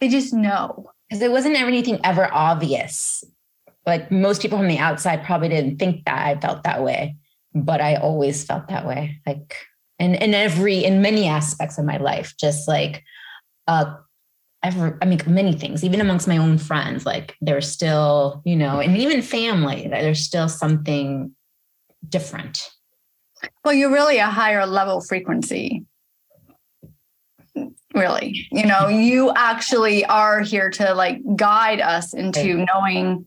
They 0.00 0.08
just 0.08 0.32
know. 0.32 0.90
because 1.08 1.22
it 1.22 1.30
wasn't 1.30 1.56
anything 1.56 2.00
ever 2.04 2.32
obvious. 2.32 3.22
Like 3.84 4.10
most 4.10 4.40
people 4.40 4.56
from 4.56 4.68
the 4.68 4.78
outside 4.78 5.24
probably 5.24 5.50
didn't 5.50 5.78
think 5.78 6.06
that 6.06 6.26
I 6.26 6.40
felt 6.40 6.62
that 6.62 6.82
way, 6.82 7.16
but 7.54 7.82
I 7.82 7.96
always 7.96 8.44
felt 8.44 8.68
that 8.68 8.86
way. 8.86 9.20
Like 9.26 9.54
in 9.98 10.14
in 10.14 10.34
every 10.34 10.84
in 10.84 11.02
many 11.02 11.26
aspects 11.26 11.78
of 11.78 11.84
my 11.84 11.96
life, 11.96 12.34
just 12.38 12.68
like 12.68 13.04
uh 13.66 13.94
ever, 14.62 14.98
I 15.00 15.04
mean, 15.04 15.20
many 15.26 15.52
things, 15.52 15.84
even 15.84 16.00
amongst 16.00 16.26
my 16.26 16.36
own 16.36 16.58
friends, 16.58 17.06
like 17.06 17.36
there's 17.40 17.70
still, 17.70 18.42
you 18.44 18.56
know, 18.56 18.80
and 18.80 18.96
even 18.96 19.22
family, 19.22 19.86
there's 19.88 20.20
still 20.20 20.48
something 20.48 21.34
different. 22.08 22.60
Well, 23.64 23.74
you're 23.74 23.92
really 23.92 24.18
a 24.18 24.26
higher 24.26 24.66
level 24.66 25.00
frequency. 25.00 25.84
Really, 27.94 28.46
you 28.52 28.66
know, 28.66 28.88
you 28.88 29.32
actually 29.34 30.04
are 30.04 30.40
here 30.40 30.70
to 30.70 30.94
like 30.94 31.20
guide 31.36 31.80
us 31.80 32.14
into 32.14 32.64
knowing 32.72 33.26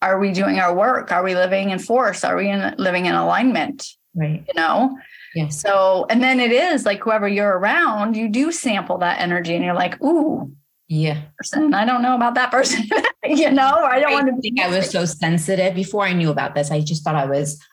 are 0.00 0.18
we 0.18 0.32
doing 0.32 0.60
our 0.60 0.74
work? 0.74 1.10
Are 1.12 1.24
we 1.24 1.34
living 1.34 1.70
in 1.70 1.78
force? 1.78 2.22
Are 2.22 2.36
we 2.36 2.48
in, 2.48 2.74
living 2.78 3.06
in 3.06 3.14
alignment? 3.14 3.86
Right. 4.14 4.44
You 4.46 4.54
know? 4.54 4.96
Yeah. 5.38 5.48
So, 5.50 6.04
and 6.10 6.20
then 6.20 6.40
it 6.40 6.50
is 6.50 6.84
like 6.84 7.00
whoever 7.00 7.28
you're 7.28 7.58
around, 7.58 8.16
you 8.16 8.28
do 8.28 8.50
sample 8.50 8.98
that 8.98 9.20
energy 9.20 9.54
and 9.54 9.64
you're 9.64 9.74
like, 9.74 10.02
ooh, 10.02 10.52
yeah. 10.88 11.22
Person. 11.36 11.74
I 11.74 11.84
don't 11.84 12.02
know 12.02 12.16
about 12.16 12.34
that 12.34 12.50
person. 12.50 12.88
you 13.24 13.48
know, 13.48 13.84
I 13.84 14.00
don't 14.00 14.10
I 14.10 14.14
want 14.14 14.34
to 14.34 14.40
think 14.40 14.58
I 14.58 14.68
was 14.68 14.90
so 14.90 15.04
sensitive 15.04 15.76
before 15.76 16.04
I 16.04 16.12
knew 16.12 16.30
about 16.30 16.56
this. 16.56 16.72
I 16.72 16.80
just 16.80 17.04
thought 17.04 17.14
I 17.14 17.26
was 17.26 17.64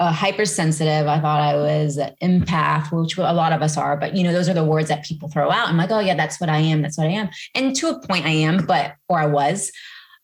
uh, 0.00 0.12
hypersensitive. 0.12 1.06
I 1.06 1.18
thought 1.18 1.40
I 1.40 1.54
was 1.54 1.96
an 1.96 2.14
empath, 2.22 2.92
which 2.92 3.16
a 3.16 3.32
lot 3.32 3.52
of 3.52 3.62
us 3.62 3.78
are. 3.78 3.96
But 3.96 4.14
you 4.14 4.22
know, 4.22 4.32
those 4.34 4.50
are 4.50 4.54
the 4.54 4.64
words 4.64 4.90
that 4.90 5.02
people 5.04 5.30
throw 5.30 5.50
out. 5.50 5.68
I'm 5.68 5.78
like, 5.78 5.92
oh 5.92 6.00
yeah, 6.00 6.14
that's 6.14 6.38
what 6.38 6.50
I 6.50 6.58
am. 6.58 6.82
That's 6.82 6.98
what 6.98 7.06
I 7.06 7.12
am. 7.12 7.30
And 7.54 7.74
to 7.76 7.88
a 7.88 8.06
point, 8.06 8.26
I 8.26 8.32
am, 8.32 8.66
but 8.66 8.96
or 9.08 9.18
I 9.18 9.26
was. 9.26 9.72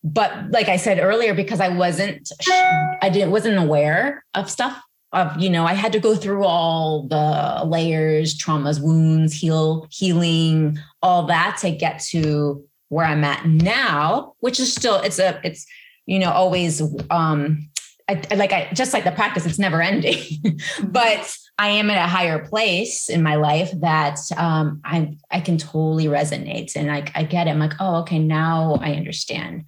But 0.05 0.51
like 0.51 0.69
I 0.69 0.77
said 0.77 0.99
earlier, 0.99 1.33
because 1.33 1.61
I 1.61 1.69
wasn't, 1.69 2.31
I 2.51 3.09
didn't 3.11 3.31
wasn't 3.31 3.59
aware 3.59 4.23
of 4.35 4.51
stuff 4.51 4.83
of 5.13 5.41
you 5.41 5.51
know 5.51 5.65
i 5.65 5.73
had 5.73 5.93
to 5.93 5.99
go 5.99 6.15
through 6.15 6.45
all 6.45 7.07
the 7.09 7.63
layers 7.67 8.37
traumas 8.37 8.81
wounds 8.81 9.35
heal 9.35 9.87
healing 9.91 10.79
all 11.03 11.25
that 11.25 11.57
to 11.61 11.71
get 11.71 12.01
to 12.01 12.65
where 12.89 13.07
i'm 13.07 13.25
at 13.25 13.45
now 13.47 14.35
which 14.41 14.61
is 14.61 14.73
still 14.73 14.97
it's 14.97 15.19
a 15.19 15.41
it's 15.45 15.67
you 16.07 16.19
know 16.19 16.31
always 16.31 16.83
um 17.11 17.69
I, 18.09 18.23
I 18.31 18.35
like 18.35 18.53
i 18.53 18.69
just 18.73 18.93
like 18.93 19.05
the 19.05 19.13
practice 19.13 19.47
it's 19.47 19.59
never 19.59 19.83
ending 19.83 20.23
but 20.85 21.37
i 21.59 21.69
am 21.69 21.91
at 21.91 22.05
a 22.05 22.09
higher 22.09 22.45
place 22.47 23.09
in 23.09 23.23
my 23.23 23.35
life 23.35 23.73
that 23.81 24.19
um 24.37 24.81
i 24.85 25.17
i 25.31 25.41
can 25.41 25.59
totally 25.59 26.07
resonate 26.07 26.77
and 26.77 26.91
i, 26.91 27.05
I 27.15 27.25
get 27.25 27.47
it. 27.47 27.51
I'm 27.51 27.59
like 27.59 27.75
oh 27.81 27.97
okay 28.03 28.19
now 28.19 28.79
i 28.81 28.93
understand 28.93 29.65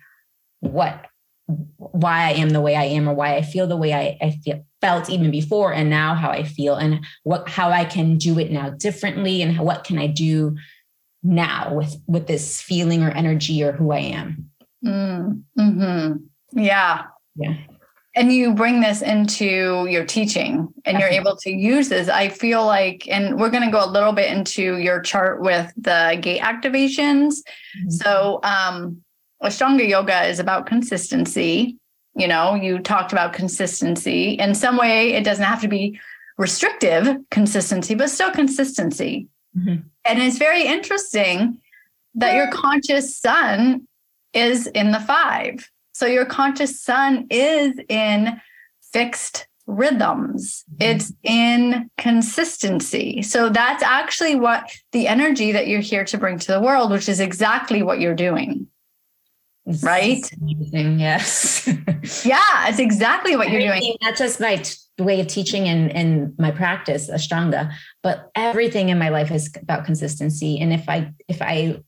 what 0.60 1.06
why 1.76 2.24
I 2.24 2.30
am 2.32 2.50
the 2.50 2.60
way 2.60 2.76
I 2.76 2.84
am 2.84 3.08
or 3.08 3.14
why 3.14 3.36
I 3.36 3.42
feel 3.42 3.66
the 3.66 3.76
way 3.76 3.92
I, 3.92 4.16
I 4.20 4.30
feel, 4.30 4.64
felt 4.82 5.08
even 5.08 5.30
before 5.30 5.72
and 5.72 5.88
now 5.88 6.14
how 6.14 6.28
I 6.28 6.42
feel 6.42 6.74
and 6.74 7.06
what 7.22 7.48
how 7.48 7.70
I 7.70 7.86
can 7.86 8.18
do 8.18 8.38
it 8.38 8.50
now 8.50 8.68
differently 8.68 9.40
and 9.40 9.58
what 9.58 9.84
can 9.84 9.98
I 9.98 10.08
do 10.08 10.56
now 11.22 11.72
with 11.72 11.96
with 12.06 12.26
this 12.26 12.60
feeling 12.60 13.02
or 13.02 13.10
energy 13.10 13.62
or 13.62 13.72
who 13.72 13.92
I 13.92 14.00
am. 14.00 14.50
Mm, 14.84 15.42
hmm 15.56 16.12
Yeah. 16.52 17.04
Yeah. 17.36 17.54
And 18.14 18.30
you 18.30 18.52
bring 18.52 18.82
this 18.82 19.00
into 19.00 19.86
your 19.88 20.04
teaching 20.04 20.68
and 20.84 20.98
you're 20.98 21.08
able 21.08 21.34
to 21.36 21.50
use 21.50 21.88
this. 21.88 22.10
I 22.10 22.28
feel 22.28 22.66
like, 22.66 23.08
and 23.08 23.40
we're 23.40 23.48
going 23.48 23.64
to 23.64 23.70
go 23.70 23.82
a 23.82 23.88
little 23.88 24.12
bit 24.12 24.30
into 24.30 24.76
your 24.76 25.00
chart 25.00 25.40
with 25.40 25.72
the 25.78 26.18
gate 26.20 26.42
activations. 26.42 27.36
Mm-hmm. 27.78 27.88
So, 27.88 28.40
um, 28.42 29.00
Ashtanga 29.42 29.88
yoga 29.88 30.24
is 30.24 30.38
about 30.38 30.66
consistency. 30.66 31.78
You 32.14 32.28
know, 32.28 32.54
you 32.54 32.78
talked 32.78 33.12
about 33.12 33.32
consistency. 33.32 34.32
In 34.32 34.54
some 34.54 34.76
way, 34.76 35.14
it 35.14 35.24
doesn't 35.24 35.44
have 35.44 35.62
to 35.62 35.68
be 35.68 35.98
restrictive 36.38 37.16
consistency, 37.30 37.94
but 37.94 38.10
still 38.10 38.30
consistency. 38.30 39.28
Mm-hmm. 39.56 39.86
And 40.04 40.22
it's 40.22 40.38
very 40.38 40.66
interesting 40.66 41.58
that 42.14 42.34
your 42.34 42.50
conscious 42.50 43.16
sun 43.16 43.86
is 44.34 44.66
in 44.66 44.92
the 44.92 45.00
five. 45.00 45.70
So 45.94 46.06
your 46.06 46.26
conscious 46.26 46.80
sun 46.80 47.26
is 47.30 47.78
in 47.88 48.40
fixed 48.92 49.46
rhythms. 49.66 50.64
Mm-hmm. 50.74 50.90
It's 50.90 51.12
in 51.22 51.90
consistency. 51.96 53.22
So 53.22 53.48
that's 53.48 53.82
actually 53.82 54.34
what 54.34 54.70
the 54.92 55.06
energy 55.06 55.52
that 55.52 55.68
you're 55.68 55.80
here 55.80 56.04
to 56.04 56.18
bring 56.18 56.38
to 56.38 56.52
the 56.52 56.60
world, 56.60 56.90
which 56.90 57.08
is 57.08 57.20
exactly 57.20 57.82
what 57.82 58.00
you're 58.00 58.14
doing 58.14 58.66
right? 59.82 60.30
Amazing. 60.40 61.00
Yes. 61.00 61.66
yeah, 62.24 62.68
it's 62.68 62.78
exactly 62.78 63.36
what 63.36 63.50
you're 63.50 63.60
doing. 63.60 63.96
Not 64.02 64.16
just 64.16 64.40
my 64.40 64.56
t- 64.56 64.74
way 64.98 65.20
of 65.20 65.26
teaching 65.26 65.68
and, 65.68 65.90
and 65.92 66.34
my 66.38 66.50
practice, 66.50 67.10
Ashtanga, 67.10 67.72
but 68.02 68.30
everything 68.34 68.88
in 68.88 68.98
my 68.98 69.08
life 69.08 69.30
is 69.30 69.52
about 69.60 69.84
consistency. 69.84 70.58
And 70.58 70.72
if 70.72 70.88
I, 70.88 71.12
if 71.28 71.40
I, 71.40 71.80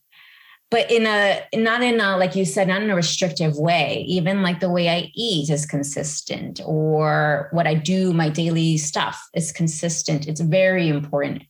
but 0.70 0.90
in 0.90 1.06
a, 1.06 1.42
not 1.54 1.82
in 1.82 2.00
a, 2.00 2.16
like 2.16 2.34
you 2.34 2.44
said, 2.44 2.68
not 2.68 2.82
in 2.82 2.90
a 2.90 2.96
restrictive 2.96 3.56
way, 3.56 4.04
even 4.08 4.42
like 4.42 4.60
the 4.60 4.70
way 4.70 4.88
I 4.88 5.10
eat 5.14 5.50
is 5.50 5.66
consistent 5.66 6.60
or 6.64 7.48
what 7.52 7.66
I 7.66 7.74
do, 7.74 8.12
my 8.12 8.28
daily 8.28 8.78
stuff 8.78 9.20
is 9.34 9.52
consistent. 9.52 10.26
It's 10.26 10.40
very 10.40 10.88
important. 10.88 11.42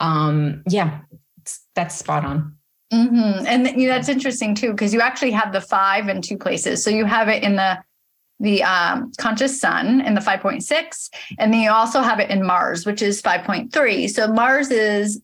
Um, 0.00 0.62
yeah, 0.68 1.00
that's 1.74 1.96
spot 1.96 2.24
on. 2.24 2.57
Mm-hmm. 2.92 3.46
And 3.46 3.80
you 3.80 3.88
know, 3.88 3.94
that's 3.94 4.08
interesting 4.08 4.54
too, 4.54 4.70
because 4.70 4.94
you 4.94 5.00
actually 5.00 5.32
have 5.32 5.52
the 5.52 5.60
five 5.60 6.08
in 6.08 6.22
two 6.22 6.38
places. 6.38 6.82
So 6.82 6.90
you 6.90 7.04
have 7.04 7.28
it 7.28 7.42
in 7.42 7.56
the 7.56 7.78
the 8.40 8.62
um, 8.62 9.10
conscious 9.18 9.60
sun 9.60 10.00
in 10.00 10.14
the 10.14 10.20
5.6, 10.20 11.10
and 11.40 11.52
then 11.52 11.60
you 11.60 11.70
also 11.70 12.02
have 12.02 12.20
it 12.20 12.30
in 12.30 12.46
Mars, 12.46 12.86
which 12.86 13.02
is 13.02 13.20
5.3. 13.20 14.08
So 14.08 14.32
Mars 14.32 14.70
is 14.70 15.20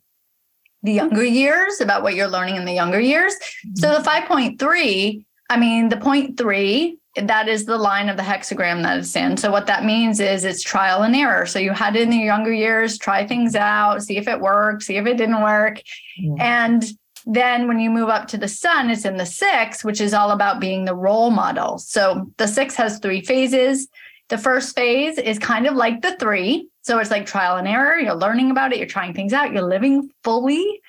the 0.83 0.93
younger 0.93 1.25
years, 1.25 1.81
about 1.81 2.03
what 2.03 2.15
you're 2.15 2.29
learning 2.29 2.57
in 2.57 2.65
the 2.65 2.73
younger 2.73 2.99
years. 3.01 3.35
Mm-hmm. 3.35 3.77
So 3.77 3.95
the 3.95 4.09
5.3, 4.09 5.25
I 5.49 5.57
mean, 5.57 5.89
the 5.89 5.97
point 5.97 6.37
three, 6.37 6.99
that 7.17 7.49
is 7.49 7.65
the 7.65 7.79
line 7.79 8.09
of 8.09 8.17
the 8.17 8.23
hexagram 8.23 8.83
that 8.83 8.99
it's 8.99 9.15
in. 9.15 9.37
So 9.37 9.51
what 9.51 9.67
that 9.67 9.85
means 9.85 10.19
is 10.19 10.45
it's 10.45 10.63
trial 10.63 11.03
and 11.03 11.15
error. 11.15 11.47
So 11.47 11.59
you 11.59 11.71
had 11.71 11.95
it 11.95 12.03
in 12.03 12.11
the 12.11 12.17
younger 12.17 12.53
years, 12.53 12.99
try 12.99 13.27
things 13.27 13.55
out, 13.55 14.03
see 14.03 14.17
if 14.17 14.27
it 14.27 14.41
worked, 14.41 14.83
see 14.83 14.97
if 14.97 15.07
it 15.07 15.17
didn't 15.17 15.41
work. 15.41 15.81
Mm-hmm. 16.21 16.41
And 16.41 16.85
then 17.27 17.67
when 17.69 17.81
you 17.81 17.91
move 17.91 18.09
up 18.09 18.29
to 18.29 18.39
the 18.39 18.49
sun, 18.49 18.91
it's 18.91 19.05
in 19.05 19.17
the 19.17 19.27
six, 19.27 19.83
which 19.83 20.01
is 20.01 20.13
all 20.13 20.31
about 20.31 20.61
being 20.61 20.85
the 20.85 20.95
role 20.95 21.31
model. 21.31 21.79
So 21.79 22.31
the 22.37 22.47
six 22.47 22.75
has 22.75 22.99
three 22.99 23.23
phases. 23.23 23.89
The 24.29 24.39
first 24.39 24.75
phase 24.77 25.19
is 25.19 25.39
kind 25.39 25.67
of 25.67 25.75
like 25.75 26.03
the 26.03 26.17
three. 26.17 26.69
So 26.83 26.99
it's 26.99 27.11
like 27.11 27.25
trial 27.25 27.57
and 27.57 27.67
error. 27.67 27.99
You're 27.99 28.15
learning 28.15 28.51
about 28.51 28.73
it, 28.73 28.79
you're 28.79 28.87
trying 28.87 29.15
things 29.15 29.33
out, 29.33 29.53
you're 29.53 29.63
living 29.63 30.11
fully. 30.23 30.83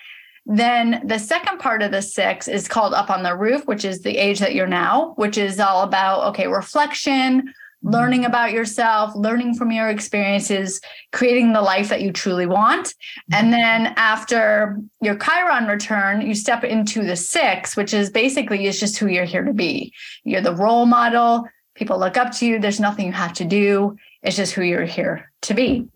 Then 0.46 1.01
the 1.06 1.18
second 1.18 1.60
part 1.60 1.82
of 1.82 1.92
the 1.92 2.01
six 2.01 2.48
is 2.48 2.68
called 2.68 2.94
Up 2.94 3.10
on 3.10 3.24
the 3.24 3.36
Roof, 3.36 3.65
which 3.65 3.84
is 3.84 4.01
the 4.01 4.18
age 4.18 4.39
that 4.39 4.54
you're 4.54 4.68
now, 4.68 5.13
which 5.15 5.38
is 5.38 5.60
all 5.60 5.84
about, 5.84 6.27
okay, 6.30 6.48
reflection, 6.48 7.51
learning 7.82 8.25
about 8.25 8.51
yourself, 8.51 9.15
learning 9.15 9.55
from 9.55 9.72
your 9.72 9.89
experiences, 9.89 10.82
creating 11.12 11.53
the 11.53 11.62
life 11.62 11.89
that 11.89 12.01
you 12.01 12.12
truly 12.12 12.46
want. 12.46 12.94
And 13.32 13.53
then 13.53 13.94
after 13.98 14.79
your 15.01 15.17
Chiron 15.17 15.67
return, 15.67 16.22
you 16.22 16.34
step 16.34 16.63
into 16.63 17.03
the 17.03 17.15
six, 17.15 17.77
which 17.77 17.94
is 17.94 18.10
basically 18.10 18.65
is 18.65 18.79
just 18.79 18.98
who 18.98 19.08
you're 19.08 19.25
here 19.25 19.44
to 19.44 19.53
be. 19.53 19.94
You're 20.24 20.41
the 20.41 20.55
role 20.55 20.86
model. 20.86 21.48
People 21.75 22.00
look 22.00 22.17
up 22.17 22.32
to 22.34 22.46
you. 22.46 22.60
There's 22.60 22.79
nothing 22.79 23.05
you 23.05 23.12
have 23.12 23.34
to 23.34 23.46
do. 23.46 23.96
It's 24.24 24.36
just 24.36 24.53
who 24.53 24.63
you're 24.63 24.86
here 24.86 25.32
to 25.44 25.53
be. 25.53 25.88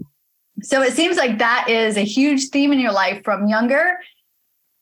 So 0.61 0.81
it 0.81 0.93
seems 0.93 1.17
like 1.17 1.39
that 1.39 1.69
is 1.69 1.97
a 1.97 2.01
huge 2.01 2.49
theme 2.49 2.73
in 2.73 2.79
your 2.79 2.91
life 2.91 3.23
from 3.23 3.47
younger 3.47 3.97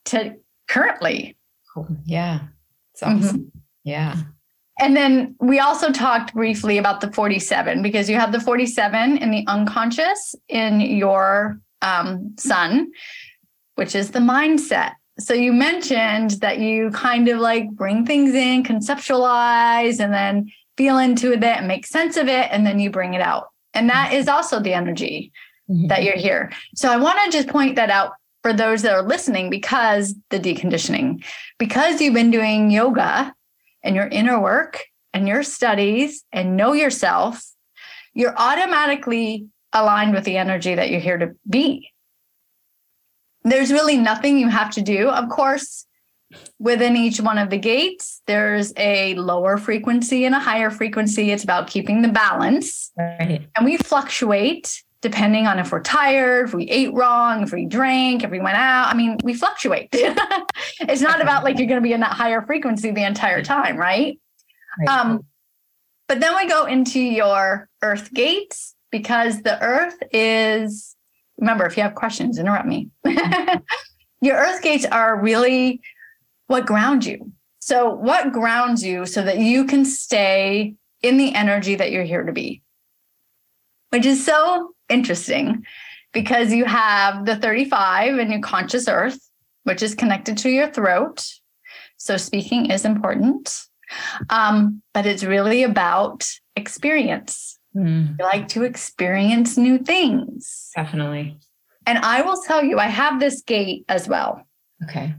to 0.06 0.36
currently. 0.68 1.38
Yeah. 2.06 2.40
It's 2.94 3.04
awesome. 3.04 3.22
Mm-hmm. 3.22 3.60
Yeah. 3.84 4.16
And 4.80 4.96
then 4.96 5.36
we 5.40 5.60
also 5.60 5.92
talked 5.92 6.34
briefly 6.34 6.78
about 6.78 7.02
the 7.02 7.12
47 7.12 7.82
because 7.82 8.10
you 8.10 8.16
have 8.16 8.32
the 8.32 8.40
47 8.40 9.18
in 9.18 9.32
the 9.32 9.44
unconscious 9.48 10.36
in 10.48 10.82
your 10.82 11.60
um, 11.82 12.36
sun, 12.38 12.92
which 13.76 13.96
is 13.96 14.12
the 14.12 14.20
mindset. 14.20 14.94
So 15.20 15.34
you 15.34 15.52
mentioned 15.52 16.32
that 16.42 16.60
you 16.60 16.92
kind 16.92 17.28
of 17.28 17.40
like 17.40 17.70
bring 17.72 18.06
things 18.06 18.36
in, 18.36 18.64
conceptualize, 18.64 20.00
and 20.00 20.14
then 20.14 20.52
feel 20.78 21.00
into 21.00 21.34
it 21.34 21.44
and 21.44 21.68
make 21.68 21.88
sense 21.88 22.18
of 22.18 22.28
it, 22.28 22.48
and 22.52 22.66
then 22.66 22.80
you 22.80 22.92
bring 22.92 23.16
it 23.16 23.22
out. 23.22 23.48
And 23.74 23.90
that 23.90 24.14
is 24.14 24.28
also 24.28 24.60
the 24.60 24.74
energy 24.74 25.32
mm-hmm. 25.70 25.88
that 25.88 26.04
you're 26.04 26.18
here. 26.18 26.52
So 26.76 26.92
I 26.92 26.98
want 26.98 27.20
to 27.26 27.32
just 27.32 27.48
point 27.48 27.76
that 27.78 27.90
out 27.90 28.14
for 28.44 28.54
those 28.54 28.84
that 28.84 28.94
are 28.94 29.02
listening 29.02 29.50
because 29.50 30.14
the 30.30 30.40
deconditioning, 30.40 31.24
because 31.58 32.00
you've 32.00 32.14
been 32.14 32.32
doing 32.32 32.70
yoga 32.70 33.34
and 33.84 33.96
your 33.96 34.08
inner 34.08 34.40
work 34.40 34.84
and 35.14 35.28
your 35.28 35.44
studies 35.44 36.24
and 36.32 36.58
know 36.58 36.74
yourself, 36.74 37.44
you're 38.14 38.36
automatically 38.38 39.48
aligned 39.74 40.14
with 40.14 40.24
the 40.24 40.38
energy 40.38 40.76
that 40.76 40.90
you're 40.90 41.00
here 41.00 41.18
to 41.18 41.36
be. 41.50 41.92
There's 43.44 43.72
really 43.72 43.98
nothing 43.98 44.38
you 44.38 44.50
have 44.50 44.72
to 44.72 44.82
do. 44.82 45.10
Of 45.10 45.30
course, 45.30 45.86
within 46.60 46.98
each 46.98 47.22
one 47.22 47.38
of 47.38 47.50
the 47.50 47.58
gates, 47.58 48.22
there's 48.28 48.74
a 48.76 49.16
lower 49.16 49.58
frequency 49.58 50.26
and 50.26 50.36
a 50.36 50.40
higher 50.40 50.70
frequency. 50.70 51.32
It's 51.32 51.44
about 51.44 51.68
keeping 51.68 52.02
the 52.02 52.10
balance. 52.10 52.92
Right. 52.98 53.48
And 53.56 53.66
we 53.66 53.78
fluctuate 53.78 54.84
depending 55.02 55.46
on 55.48 55.60
if 55.60 55.72
we're 55.72 55.82
tired, 55.82 56.48
if 56.48 56.54
we 56.54 56.66
ate 56.66 56.94
wrong, 56.94 57.44
if 57.44 57.52
we 57.52 57.66
drank, 57.66 58.24
if 58.24 58.32
we 58.32 58.40
went 58.40 58.58
out. 58.58 58.88
I 58.88 58.94
mean, 58.96 59.18
we 59.24 59.34
fluctuate. 59.34 59.90
it's 59.94 61.02
not 61.02 61.22
about 61.22 61.44
like 61.44 61.58
you're 61.58 61.68
going 61.68 61.82
to 61.82 61.88
be 61.88 61.94
in 61.94 62.00
that 62.00 62.14
higher 62.14 62.42
frequency 62.42 62.92
the 62.92 63.06
entire 63.06 63.44
time, 63.44 63.78
right? 63.78 64.20
right. 64.80 64.90
Um, 64.90 65.26
but 66.08 66.20
then 66.20 66.36
we 66.36 66.48
go 66.48 66.66
into 66.66 67.00
your 67.00 67.70
earth 67.82 68.12
gates 68.14 68.76
because 68.92 69.42
the 69.42 69.62
earth 69.62 69.98
is, 70.12 70.96
remember, 71.38 71.66
if 71.66 71.78
you 71.78 71.84
have 71.84 71.96
questions, 71.96 72.40
interrupt 72.40 72.66
me. 72.66 72.90
your 74.22 74.38
earth 74.38 74.62
gates 74.62 74.86
are 74.86 75.20
really 75.20 75.82
what 76.48 76.66
ground 76.66 77.06
you. 77.06 77.32
So, 77.60 77.94
what 77.94 78.32
grounds 78.32 78.84
you 78.84 79.06
so 79.06 79.22
that 79.24 79.40
you 79.40 79.66
can 79.66 79.84
stay 79.84 80.76
in 81.04 81.18
the 81.18 81.36
energy 81.36 81.76
that 81.76 81.92
you're 81.92 82.04
here 82.04 82.24
to 82.24 82.32
be? 82.32 82.62
Which 83.90 84.06
is 84.06 84.26
so 84.26 84.74
interesting 84.90 85.66
because 86.14 86.54
you 86.54 86.66
have 86.66 87.26
the 87.26 87.36
35 87.36 88.18
in 88.20 88.32
your 88.32 88.42
conscious 88.42 88.88
earth, 88.88 89.20
which 89.64 89.84
is 89.84 89.96
connected 89.96 90.38
to 90.40 90.50
your 90.50 90.68
throat. 90.68 91.26
So, 91.98 92.18
speaking 92.18 92.72
is 92.72 92.86
important. 92.86 93.64
Um, 94.30 94.82
but 94.94 95.06
it's 95.06 95.24
really 95.24 95.64
about 95.64 96.28
experience. 96.56 97.58
Mm. 97.76 98.18
You 98.20 98.26
like 98.26 98.48
to 98.50 98.64
experience 98.64 99.58
new 99.58 99.78
things. 99.78 100.72
Definitely. 100.76 101.38
And 101.86 102.00
I 102.00 102.22
will 102.22 102.42
tell 102.42 102.64
you, 102.64 102.80
I 102.80 102.88
have 102.88 103.20
this 103.20 103.42
gate 103.42 103.86
as 103.88 104.08
well. 104.08 104.46
Okay. 104.84 105.14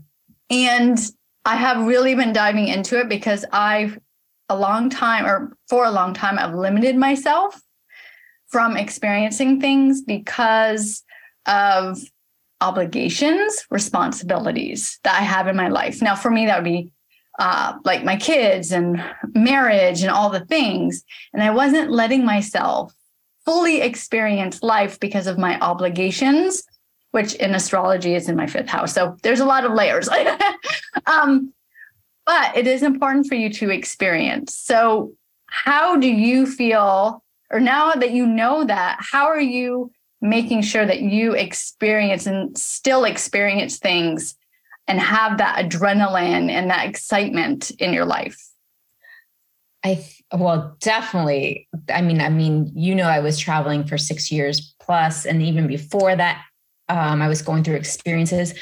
And 0.51 0.99
I 1.45 1.57
have 1.57 1.87
really 1.87 2.15
been 2.15 2.33
diving 2.33 2.69
into 2.69 2.99
it 3.01 3.09
because 3.09 3.45
I've 3.53 3.99
a 4.49 4.57
long 4.57 4.91
time 4.91 5.27
or 5.27 5.57
for 5.69 5.85
a 5.85 5.91
long 5.91 6.15
time 6.15 6.39
I've 6.39 6.55
limited 6.55 6.97
myself 6.97 7.61
from 8.49 8.77
experiencing 8.77 9.61
things 9.61 10.03
because 10.03 11.05
of 11.47 11.99
obligations, 12.61 13.65
responsibilities 13.71 14.99
that 15.05 15.15
I 15.15 15.23
have 15.23 15.47
in 15.47 15.57
my 15.57 15.69
life. 15.69 16.03
Now, 16.03 16.17
for 16.17 16.31
me, 16.31 16.47
that 16.47 16.59
would 16.59 16.65
be 16.65 16.91
uh, 17.39 17.75
like 17.85 18.05
my 18.05 18.17
kids 18.17 18.73
and 18.73 19.03
marriage 19.35 20.03
and 20.03 20.11
all 20.11 20.31
the 20.31 20.45
things. 20.47 21.05
And 21.33 21.43
I 21.43 21.51
wasn't 21.51 21.91
letting 21.91 22.25
myself 22.25 22.93
fully 23.45 23.81
experience 23.81 24.63
life 24.63 24.99
because 24.99 25.27
of 25.27 25.39
my 25.39 25.59
obligations 25.61 26.65
which 27.13 27.35
in 27.35 27.55
astrology 27.55 28.15
is 28.15 28.29
in 28.29 28.37
my 28.37 28.47
fifth 28.47 28.69
house. 28.69 28.93
So 28.93 29.17
there's 29.23 29.41
a 29.41 29.45
lot 29.45 29.65
of 29.65 29.73
layers. 29.73 30.09
um, 31.07 31.53
but 32.27 32.57
it 32.57 32.67
is 32.67 32.83
important 32.83 33.27
for 33.27 33.35
you 33.35 33.51
to 33.55 33.71
experience. 33.71 34.55
So, 34.55 35.13
how 35.47 35.97
do 35.97 36.07
you 36.07 36.47
feel, 36.47 37.25
or 37.51 37.61
now 37.61 37.93
that 37.93 38.11
you 38.11 38.27
know 38.27 38.65
that, 38.65 38.99
how 39.01 39.27
are 39.27 39.41
you 39.41 39.91
making 40.21 40.63
sure 40.63 40.85
that 40.85 41.01
you 41.01 41.33
experience 41.35 42.27
and 42.27 42.57
still 42.59 43.05
experience 43.05 43.79
things 43.79 44.35
and 44.87 44.99
have 45.01 45.39
that 45.39 45.65
adrenaline 45.65 46.51
and 46.51 46.71
that 46.71 46.89
excitement 46.89 47.71
in 47.79 47.93
your 47.93 48.05
life? 48.05 48.39
I 49.85 50.05
well, 50.33 50.77
definitely. 50.81 51.69
I 51.89 52.03
mean, 52.03 52.21
I 52.21 52.29
mean, 52.29 52.71
you 52.75 52.95
know, 52.95 53.05
I 53.05 53.21
was 53.21 53.39
traveling 53.39 53.85
for 53.87 53.97
six 53.97 54.31
years 54.31 54.75
plus, 54.81 55.25
and 55.25 55.43
even 55.43 55.67
before 55.67 56.15
that, 56.17 56.43
um, 56.89 57.23
I 57.23 57.29
was 57.29 57.43
going 57.43 57.65
through 57.65 57.77
experiences. 57.77 58.55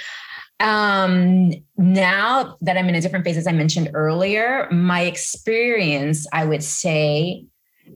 Um, 0.61 1.53
now 1.77 2.57
that 2.61 2.77
I'm 2.77 2.89
in 2.89 2.95
a 2.95 3.01
different 3.01 3.25
phase, 3.25 3.37
as 3.37 3.47
I 3.47 3.53
mentioned 3.53 3.91
earlier, 3.95 4.69
my 4.71 5.03
experience, 5.03 6.27
I 6.33 6.45
would 6.45 6.63
say, 6.63 7.47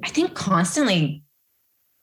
I 0.03 0.09
think 0.09 0.35
constantly 0.35 1.23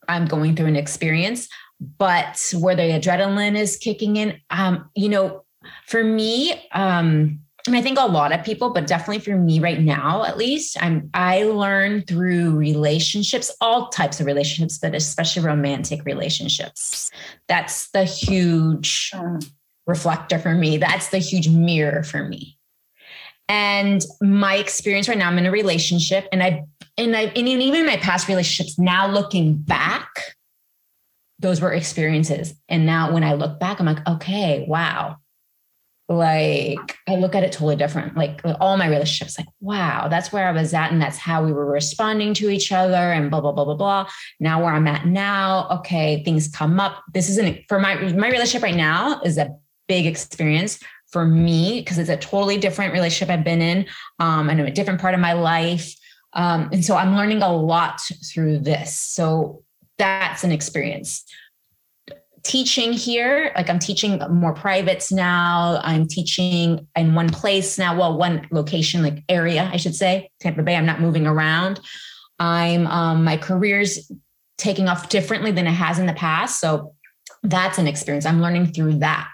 I'm 0.08 0.25
going 0.25 0.56
through 0.56 0.68
an 0.68 0.75
experience, 0.75 1.50
but 1.98 2.41
where 2.58 2.76
the 2.76 2.84
adrenaline 2.84 3.58
is 3.58 3.78
kicking 3.78 4.15
in, 4.17 4.39
um, 4.50 4.89
you 4.95 5.10
know, 5.10 5.43
for 5.86 6.04
me, 6.04 6.54
um, 6.72 7.39
and 7.65 7.76
I 7.76 7.82
think 7.82 8.00
a 8.00 8.06
lot 8.06 8.32
of 8.32 8.45
people, 8.45 8.69
but 8.69 8.88
definitely 8.88 9.19
for 9.19 9.36
me 9.38 9.60
right 9.60 9.82
now, 9.82 10.24
at 10.24 10.38
least, 10.38 10.82
I'm 10.82 11.10
I 11.13 11.43
learn 11.43 12.04
through 12.04 12.56
relationships, 12.56 13.52
all 13.60 13.89
types 13.89 14.22
of 14.22 14.26
relationships, 14.26 14.80
but 14.80 14.95
especially 14.95 15.43
romantic 15.43 16.06
relationships. 16.06 17.12
That's 17.50 17.89
the 17.91 18.06
huge 18.06 19.12
mm. 19.13 19.45
reflector 19.86 20.39
for 20.39 20.54
me. 20.54 20.78
That's 20.78 21.10
the 21.10 21.17
huge 21.17 21.50
mirror 21.50 22.04
for 22.04 22.24
me. 22.24 22.58
And 23.50 24.06
my 24.22 24.56
experience 24.56 25.10
right 25.10 25.17
now, 25.17 25.28
I'm 25.28 25.38
in 25.38 25.45
a 25.45 25.52
relationship, 25.52 26.28
and 26.32 26.41
I 26.41 26.63
and 26.98 27.16
I 27.16 27.24
and 27.24 27.48
even 27.48 27.86
my 27.86 27.98
past 27.98 28.28
relationships, 28.28 28.78
now 28.80 29.08
looking 29.08 29.56
back, 29.56 30.10
those 31.40 31.62
were 31.62 31.74
experiences. 31.74 32.54
And 32.70 32.86
now 32.86 33.14
when 33.14 33.24
I 33.24 33.34
look 33.34 33.60
back, 33.60 33.80
I'm 33.80 33.86
like, 33.86 34.06
okay, 34.08 34.66
wow 34.68 35.18
like 36.10 36.98
I 37.08 37.16
look 37.16 37.36
at 37.36 37.44
it 37.44 37.52
totally 37.52 37.76
different. 37.76 38.16
Like 38.16 38.42
all 38.62 38.78
my 38.78 38.88
relationships, 38.88 39.38
like, 39.38 39.48
wow, 39.60 40.08
that's 40.08 40.32
where 40.32 40.48
I 40.48 40.52
was 40.52 40.74
at. 40.74 40.92
And 40.92 41.02
that's 41.02 41.18
how 41.18 41.44
we 41.44 41.52
were 41.52 41.66
responding 41.66 42.34
to 42.36 42.50
each 42.50 42.72
other 42.72 42.96
and 42.96 43.30
blah, 43.30 43.42
blah, 43.42 43.52
blah, 43.52 43.66
blah, 43.66 43.76
blah. 43.76 44.10
Now 44.40 44.64
where 44.64 44.74
I'm 44.74 44.88
at 44.88 45.06
now, 45.06 45.68
okay, 45.80 46.24
things 46.24 46.48
come 46.48 46.80
up. 46.80 47.04
This 47.14 47.30
isn't 47.30 47.60
for 47.68 47.80
my 47.80 47.96
my 48.14 48.30
relationship 48.30 48.64
right 48.64 48.76
now 48.76 49.22
is 49.22 49.38
a 49.38 49.54
big 49.88 50.06
experience 50.06 50.80
for 51.12 51.26
me 51.26 51.82
because 51.82 51.98
it's 51.98 52.10
a 52.10 52.18
totally 52.18 52.58
different 52.58 52.94
relationship 52.94 53.34
I've 53.34 53.44
been 53.44 53.62
in. 53.62 53.86
Um, 54.20 54.50
and 54.50 54.62
a 54.62 54.72
different 54.72 55.02
part 55.02 55.14
of 55.14 55.20
my 55.20 55.34
life. 55.34 55.94
Um, 56.34 56.70
and 56.72 56.84
so 56.84 56.96
I'm 56.96 57.16
learning 57.16 57.42
a 57.42 57.52
lot 57.52 58.00
through 58.32 58.60
this. 58.60 58.96
So 58.96 59.63
that's 59.98 60.44
an 60.44 60.52
experience. 60.52 61.24
Teaching 62.44 62.94
here 62.94 63.52
like 63.58 63.70
i'm 63.70 63.80
teaching 63.80 64.22
more 64.30 64.54
privates 64.54 65.12
now. 65.12 65.82
I'm 65.84 66.08
teaching 66.08 66.88
in 66.96 67.13
one 67.13 67.30
place 67.30 67.78
now 67.78 67.98
well 67.98 68.18
one 68.18 68.48
location 68.52 69.04
like 69.04 69.22
area 69.28 69.70
i 69.74 69.78
should 69.78 69.96
say 69.96 70.30
tampa 70.40 70.63
bay. 70.63 70.76
I'm 70.76 70.86
not 70.86 71.02
moving 71.02 71.28
around. 71.28 71.82
I'm 72.40 72.88
um, 72.88 73.24
my 73.24 73.36
career's 73.36 74.10
taking 74.58 74.88
off 74.88 75.10
differently 75.10 75.52
than 75.52 75.68
it 75.68 75.72
has 75.72 76.00
in 76.00 76.06
the 76.06 76.13
past. 76.13 76.62
So 76.62 76.94
that's 77.44 77.78
an 77.78 77.88
experience. 77.88 78.26
I'm 78.26 78.42
learning 78.42 78.74
through 78.74 79.00
that. 79.00 79.34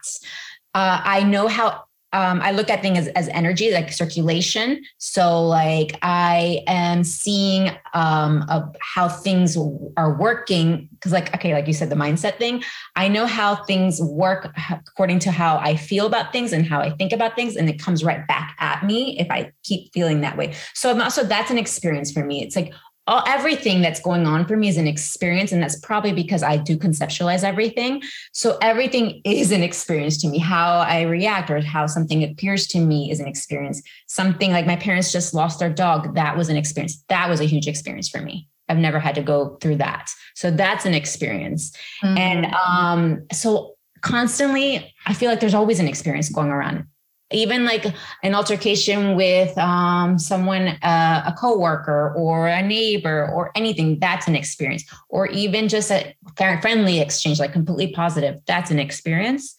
Uh, 0.74 1.02
i 1.04 1.22
know 1.22 1.48
how 1.48 1.84
um, 2.14 2.42
I 2.42 2.52
look 2.52 2.70
at 2.70 2.82
things 2.82 3.00
as, 3.00 3.08
as 3.10 3.28
energy, 3.30 3.72
like 3.72 3.92
circulation. 3.92 4.84
So, 5.00 5.46
like, 5.46 5.98
I 6.04 6.64
am 6.68 7.04
seeing 7.04 7.72
um, 7.94 8.48
how 8.80 9.10
things 9.10 9.58
are 9.98 10.18
working. 10.18 10.90
Because, 10.94 11.12
like, 11.12 11.34
okay, 11.36 11.54
like 11.54 11.68
you 11.68 11.74
said, 11.74 11.90
the 11.90 11.96
mindset 11.96 12.38
thing. 12.38 12.64
I 12.96 13.08
know 13.08 13.26
how 13.26 13.66
things 13.66 14.00
work 14.00 14.56
according 14.70 15.20
to 15.20 15.32
how 15.32 15.58
I 15.58 15.76
feel 15.76 16.06
about 16.06 16.32
things 16.32 16.54
and 16.54 16.66
how 16.66 16.80
I 16.80 16.92
think 16.92 17.12
about 17.12 17.36
things, 17.36 17.56
and 17.56 17.68
it 17.68 17.80
comes 17.80 18.04
right 18.04 18.26
back 18.28 18.56
at 18.60 18.86
me 18.86 19.20
if 19.20 19.30
I 19.30 19.52
keep 19.64 19.92
feeling 19.92 20.22
that 20.22 20.38
way. 20.38 20.54
So, 20.74 20.92
I'm 20.92 21.02
also 21.02 21.24
that's 21.24 21.52
an 21.52 21.58
experience 21.58 22.12
for 22.12 22.24
me. 22.24 22.44
It's 22.44 22.56
like, 22.56 22.74
all 23.06 23.24
everything 23.28 23.82
that's 23.82 24.00
going 24.00 24.26
on 24.26 24.46
for 24.46 24.56
me 24.56 24.70
is 24.70 24.78
an 24.78 24.88
experience 24.88 25.52
and 25.52 25.62
that's 25.62 25.80
probably 25.80 26.14
because 26.14 26.42
i 26.44 26.58
do 26.58 26.78
conceptualize 26.78 27.44
everything. 27.44 28.02
So 28.32 28.58
everything 28.62 29.22
is 29.26 29.52
an 29.52 29.62
experience 29.62 30.18
to 30.22 30.28
me. 30.28 30.38
How 30.38 30.80
i 30.80 31.02
react 31.02 31.50
or 31.50 31.60
how 31.62 31.88
something 31.88 32.24
appears 32.24 32.68
to 32.68 32.80
me 32.80 33.12
is 33.12 33.20
an 33.20 33.28
experience. 33.28 33.82
Something 34.08 34.52
like 34.52 34.66
my 34.66 34.76
parents 34.76 35.12
just 35.12 35.34
lost 35.34 35.60
their 35.60 35.70
dog 35.70 36.16
that 36.16 36.38
was 36.38 36.50
an 36.50 36.58
experience. 36.58 37.04
That 37.10 37.30
was 37.30 37.42
a 37.42 37.46
huge 37.46 37.68
experience 37.68 38.10
for 38.10 38.22
me. 38.22 38.48
I've 38.70 38.78
never 38.78 39.00
had 39.00 39.16
to 39.16 39.22
go 39.22 39.58
through 39.62 39.78
that. 39.78 40.10
So 40.36 40.50
that's 40.50 40.86
an 40.86 40.94
experience. 40.94 41.76
Mm-hmm. 42.04 42.18
and 42.18 42.46
um 42.68 43.26
so 43.32 43.76
constantly 44.02 44.94
i 45.06 45.14
feel 45.14 45.30
like 45.30 45.40
there's 45.40 45.54
always 45.54 45.80
an 45.80 45.88
experience 45.88 46.30
going 46.30 46.50
around 46.50 46.86
even 47.34 47.66
like 47.66 47.86
an 48.24 48.36
altercation 48.36 49.16
with 49.16 49.58
um, 49.58 50.18
someone, 50.20 50.68
uh, 50.82 51.24
a 51.26 51.34
coworker 51.34 52.14
or 52.16 52.48
a 52.48 52.62
neighbor 52.62 53.30
or 53.34 53.52
anything, 53.56 54.00
that's 54.00 54.28
an 54.28 54.36
experience. 54.36 54.84
Or 55.10 55.28
even 55.28 55.68
just 55.68 55.92
a 55.92 56.16
friendly 56.38 57.00
exchange, 57.00 57.40
like 57.40 57.54
completely 57.54 57.94
positive, 57.94 58.40
that's 58.46 58.72
an 58.72 58.80
experience. 58.80 59.56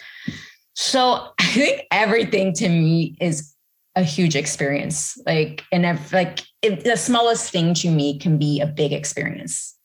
So 0.74 1.28
I 1.38 1.46
think 1.46 1.82
everything 1.90 2.52
to 2.54 2.68
me 2.68 3.16
is 3.20 3.54
a 3.96 4.02
huge 4.02 4.36
experience. 4.36 5.18
Like, 5.26 5.62
and 5.70 5.86
if, 5.86 6.12
like 6.12 6.40
it, 6.62 6.84
the 6.84 6.96
smallest 6.96 7.50
thing 7.50 7.74
to 7.74 7.90
me 7.90 8.18
can 8.18 8.38
be 8.38 8.60
a 8.60 8.66
big 8.66 8.92
experience. 8.92 9.76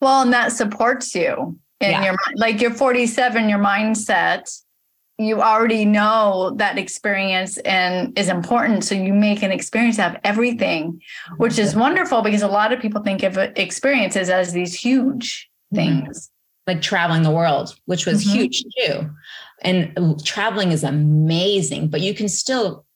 Well, 0.00 0.22
and 0.22 0.32
that 0.32 0.52
supports 0.52 1.14
you 1.14 1.58
in 1.80 1.90
yeah. 1.90 2.04
your 2.04 2.16
like 2.36 2.60
you're 2.60 2.72
47, 2.72 3.48
your 3.48 3.58
mindset 3.58 4.50
you 5.20 5.42
already 5.42 5.84
know 5.84 6.52
that 6.56 6.78
experience 6.78 7.58
and 7.58 8.18
is 8.18 8.28
important. 8.28 8.84
So 8.84 8.94
you 8.94 9.12
make 9.12 9.42
an 9.42 9.52
experience 9.52 9.98
out 9.98 10.14
of 10.14 10.20
everything 10.24 11.00
which 11.36 11.58
is 11.58 11.76
wonderful 11.76 12.22
because 12.22 12.42
a 12.42 12.48
lot 12.48 12.72
of 12.72 12.80
people 12.80 13.02
think 13.02 13.22
of 13.22 13.36
experiences 13.36 14.30
as 14.30 14.52
these 14.52 14.74
huge 14.74 15.50
mm-hmm. 15.74 15.76
things. 15.76 16.30
Like 16.66 16.82
traveling 16.82 17.22
the 17.22 17.30
world 17.30 17.74
which 17.86 18.06
was 18.06 18.24
mm-hmm. 18.24 18.38
huge 18.38 18.64
too. 18.78 19.10
And 19.62 20.24
traveling 20.24 20.72
is 20.72 20.84
amazing 20.84 21.88
but 21.88 22.00
you 22.00 22.14
can 22.14 22.28
still 22.28 22.86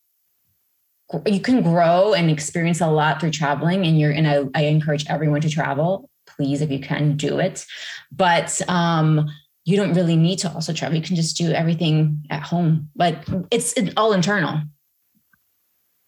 you 1.26 1.40
can 1.40 1.62
grow 1.62 2.14
and 2.14 2.30
experience 2.30 2.80
a 2.80 2.86
lot 2.86 3.20
through 3.20 3.30
traveling 3.30 3.84
and 3.84 3.98
you're 3.98 4.12
and 4.12 4.26
I, 4.26 4.44
I 4.54 4.62
encourage 4.66 5.06
everyone 5.08 5.40
to 5.42 5.50
travel 5.50 6.08
please 6.26 6.62
if 6.62 6.70
you 6.70 6.80
can 6.80 7.16
do 7.16 7.38
it. 7.38 7.66
But 8.10 8.60
um 8.68 9.28
you 9.64 9.76
don't 9.76 9.94
really 9.94 10.16
need 10.16 10.38
to 10.40 10.52
also 10.52 10.72
travel. 10.72 10.96
You 10.96 11.02
can 11.02 11.16
just 11.16 11.36
do 11.36 11.50
everything 11.52 12.22
at 12.30 12.42
home. 12.42 12.90
But 12.94 13.26
it's 13.50 13.74
all 13.96 14.12
internal. 14.12 14.60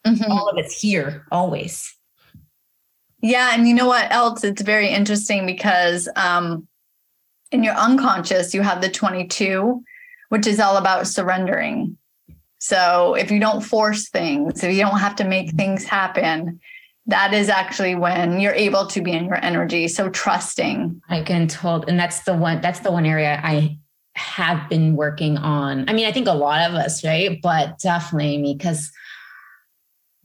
Mm-hmm. 0.05 0.31
all 0.31 0.47
of 0.47 0.57
it's 0.57 0.79
here 0.79 1.25
always. 1.31 1.93
Yeah 3.21 3.51
and 3.53 3.67
you 3.67 3.73
know 3.73 3.87
what 3.87 4.09
else? 4.11 4.43
It's 4.43 4.61
very 4.61 4.87
interesting 4.87 5.45
because 5.45 6.07
um 6.15 6.67
in 7.51 7.63
your 7.63 7.73
unconscious 7.73 8.53
you 8.53 8.61
have 8.61 8.81
the 8.81 8.89
22 8.89 9.83
which 10.29 10.47
is 10.47 10.59
all 10.59 10.77
about 10.77 11.07
surrendering. 11.07 11.97
So 12.59 13.15
if 13.15 13.31
you 13.31 13.39
don't 13.39 13.61
force 13.61 14.09
things, 14.09 14.63
if 14.63 14.73
you 14.73 14.81
don't 14.81 14.99
have 14.99 15.15
to 15.17 15.23
make 15.23 15.51
things 15.51 15.83
happen, 15.83 16.59
that 17.07 17.33
is 17.33 17.49
actually 17.49 17.95
when 17.95 18.39
you're 18.39 18.53
able 18.53 18.85
to 18.87 19.01
be 19.01 19.13
in 19.13 19.25
your 19.25 19.43
energy. 19.43 19.87
So 19.87 20.09
trusting. 20.09 21.01
I 21.09 21.23
can 21.23 21.47
told, 21.47 21.89
and 21.89 21.99
that's 21.99 22.21
the 22.21 22.35
one, 22.35 22.61
that's 22.61 22.81
the 22.81 22.91
one 22.91 23.05
area 23.05 23.39
I 23.41 23.77
have 24.15 24.69
been 24.69 24.95
working 24.95 25.37
on. 25.37 25.87
I 25.89 25.93
mean, 25.93 26.05
I 26.05 26.11
think 26.11 26.27
a 26.27 26.33
lot 26.33 26.69
of 26.69 26.75
us, 26.75 27.03
right? 27.03 27.39
But 27.41 27.79
definitely 27.79 28.37
me, 28.37 28.55
because 28.55 28.91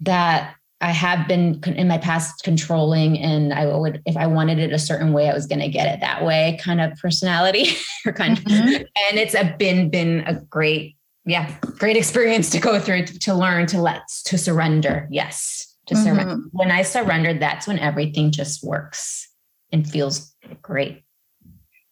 that 0.01 0.57
I 0.81 0.91
have 0.91 1.29
been 1.29 1.63
in 1.65 1.87
my 1.87 1.99
past 1.99 2.43
controlling, 2.43 3.17
and 3.19 3.55
I 3.55 3.67
would, 3.67 4.03
if 4.05 4.17
I 4.17 4.27
wanted 4.27 4.59
it 4.59 4.73
a 4.73 4.79
certain 4.79 5.13
way, 5.13 5.31
I 5.31 5.35
was 5.35 5.47
going 5.47 5.61
to 5.61 5.69
get 5.69 5.87
it 5.95 6.01
that 6.01 6.25
way, 6.25 6.59
kind 6.61 6.81
of 6.81 6.99
personality, 6.99 7.77
or 8.07 8.13
kind 8.13 8.37
mm-hmm. 8.37 8.69
of, 8.69 8.81
and 8.81 9.19
it's 9.19 9.35
a 9.35 9.55
been 9.57 9.91
been 9.91 10.25
a 10.27 10.35
great 10.35 10.97
yeah 11.25 11.55
great 11.79 11.97
experience 11.97 12.51
to 12.51 12.59
go 12.59 12.81
through 12.81 13.05
to, 13.07 13.19
to 13.21 13.33
learn 13.33 13.65
to 13.65 13.81
let 13.81 14.03
to 14.25 14.37
surrender 14.37 15.07
yes 15.09 15.72
to 15.87 15.95
mm-hmm. 15.95 16.05
surrender 16.05 16.37
when 16.53 16.71
i 16.71 16.83
surrendered 16.83 17.41
that's 17.41 17.67
when 17.67 17.79
everything 17.79 18.31
just 18.31 18.65
works 18.65 19.29
and 19.71 19.89
feels 19.89 20.35
great 20.61 21.03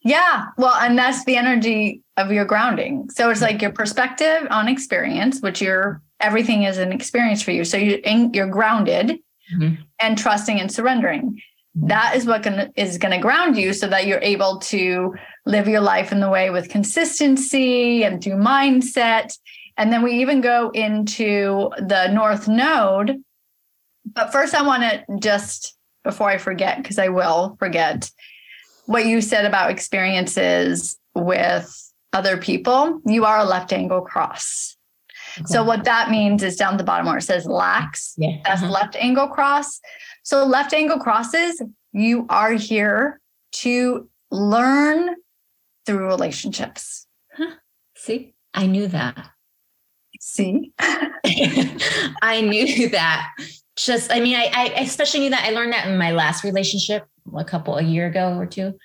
yeah 0.02 0.46
well 0.56 0.74
and 0.74 0.98
that's 0.98 1.24
the 1.24 1.36
energy 1.36 2.02
of 2.16 2.32
your 2.32 2.44
grounding 2.44 3.08
so 3.10 3.30
it's 3.30 3.42
like 3.42 3.60
your 3.60 3.72
perspective 3.72 4.46
on 4.50 4.68
experience 4.68 5.40
which 5.40 5.60
you're 5.60 6.02
everything 6.20 6.64
is 6.64 6.78
an 6.78 6.92
experience 6.92 7.42
for 7.42 7.50
you 7.50 7.64
so 7.64 7.76
you 7.76 8.00
you're 8.32 8.46
grounded 8.46 9.18
mm-hmm. 9.54 9.74
and 9.98 10.18
trusting 10.18 10.60
and 10.60 10.70
surrendering 10.70 11.40
that 11.74 12.16
is 12.16 12.26
what 12.26 12.42
gonna, 12.42 12.70
is 12.76 12.98
going 12.98 13.12
to 13.12 13.18
ground 13.18 13.56
you 13.56 13.72
so 13.72 13.86
that 13.88 14.06
you're 14.06 14.20
able 14.22 14.58
to 14.58 15.14
live 15.46 15.68
your 15.68 15.80
life 15.80 16.12
in 16.12 16.20
the 16.20 16.28
way 16.28 16.50
with 16.50 16.68
consistency 16.68 18.02
and 18.02 18.22
through 18.22 18.34
mindset. 18.34 19.36
And 19.76 19.92
then 19.92 20.02
we 20.02 20.20
even 20.20 20.40
go 20.40 20.70
into 20.70 21.70
the 21.78 22.08
North 22.08 22.48
Node. 22.48 23.22
But 24.12 24.32
first, 24.32 24.54
I 24.54 24.62
want 24.62 24.82
to 24.82 25.04
just, 25.20 25.76
before 26.04 26.28
I 26.28 26.38
forget, 26.38 26.82
because 26.82 26.98
I 26.98 27.08
will 27.08 27.56
forget, 27.58 28.10
what 28.86 29.06
you 29.06 29.20
said 29.20 29.44
about 29.44 29.70
experiences 29.70 30.98
with 31.14 31.90
other 32.12 32.36
people. 32.36 33.00
You 33.06 33.24
are 33.24 33.38
a 33.38 33.44
left 33.44 33.72
angle 33.72 34.00
cross. 34.00 34.76
Okay. 35.38 35.44
So, 35.46 35.62
what 35.62 35.84
that 35.84 36.10
means 36.10 36.42
is 36.42 36.56
down 36.56 36.76
the 36.76 36.84
bottom 36.84 37.06
where 37.06 37.18
it 37.18 37.22
says 37.22 37.46
lax, 37.46 38.14
yeah. 38.18 38.38
that's 38.44 38.62
uh-huh. 38.62 38.72
left 38.72 38.96
angle 38.96 39.28
cross. 39.28 39.80
So, 40.24 40.44
left 40.44 40.72
angle 40.72 40.98
crosses, 40.98 41.62
you 41.92 42.26
are 42.28 42.52
here 42.52 43.20
to 43.52 44.08
learn 44.30 45.14
through 45.86 46.06
relationships. 46.06 47.06
Huh. 47.32 47.52
See, 47.96 48.34
I 48.54 48.66
knew 48.66 48.88
that. 48.88 49.30
See, 50.20 50.72
I 50.80 52.40
knew 52.42 52.88
that. 52.88 53.28
Just, 53.84 54.12
I 54.12 54.20
mean, 54.20 54.36
I, 54.36 54.50
I 54.54 54.64
especially 54.80 55.20
knew 55.20 55.30
that 55.30 55.44
I 55.44 55.50
learned 55.50 55.72
that 55.72 55.86
in 55.86 55.96
my 55.96 56.12
last 56.12 56.44
relationship 56.44 57.06
a 57.34 57.44
couple 57.44 57.78
a 57.78 57.82
year 57.82 58.06
ago 58.06 58.36
or 58.36 58.46
two. 58.46 58.78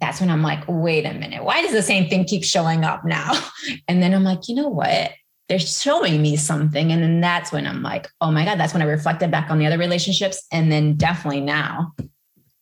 That's 0.00 0.20
when 0.20 0.30
I'm 0.30 0.42
like, 0.42 0.64
wait 0.66 1.06
a 1.06 1.14
minute, 1.14 1.44
why 1.44 1.62
does 1.62 1.72
the 1.72 1.82
same 1.82 2.08
thing 2.08 2.24
keep 2.24 2.42
showing 2.42 2.84
up 2.84 3.04
now? 3.04 3.32
And 3.88 4.02
then 4.02 4.12
I'm 4.12 4.24
like, 4.24 4.48
you 4.48 4.56
know 4.56 4.68
what? 4.68 5.12
They're 5.48 5.60
showing 5.60 6.20
me 6.20 6.36
something. 6.36 6.90
And 6.90 7.02
then 7.02 7.20
that's 7.20 7.52
when 7.52 7.66
I'm 7.66 7.82
like, 7.82 8.08
oh 8.20 8.32
my 8.32 8.44
God, 8.44 8.58
that's 8.58 8.72
when 8.72 8.82
I 8.82 8.86
reflected 8.86 9.30
back 9.30 9.50
on 9.50 9.58
the 9.58 9.66
other 9.66 9.78
relationships. 9.78 10.44
And 10.50 10.72
then 10.72 10.96
definitely 10.96 11.42
now. 11.42 11.92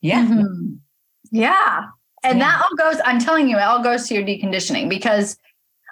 Yeah. 0.01 0.25
Mm-hmm. 0.25 0.73
Yeah. 1.31 1.85
And 2.23 2.37
yeah. 2.37 2.45
that 2.45 2.61
all 2.63 2.75
goes, 2.77 3.01
I'm 3.03 3.19
telling 3.19 3.47
you, 3.47 3.57
it 3.57 3.63
all 3.63 3.81
goes 3.81 4.07
to 4.07 4.13
your 4.13 4.23
deconditioning 4.23 4.89
because 4.89 5.37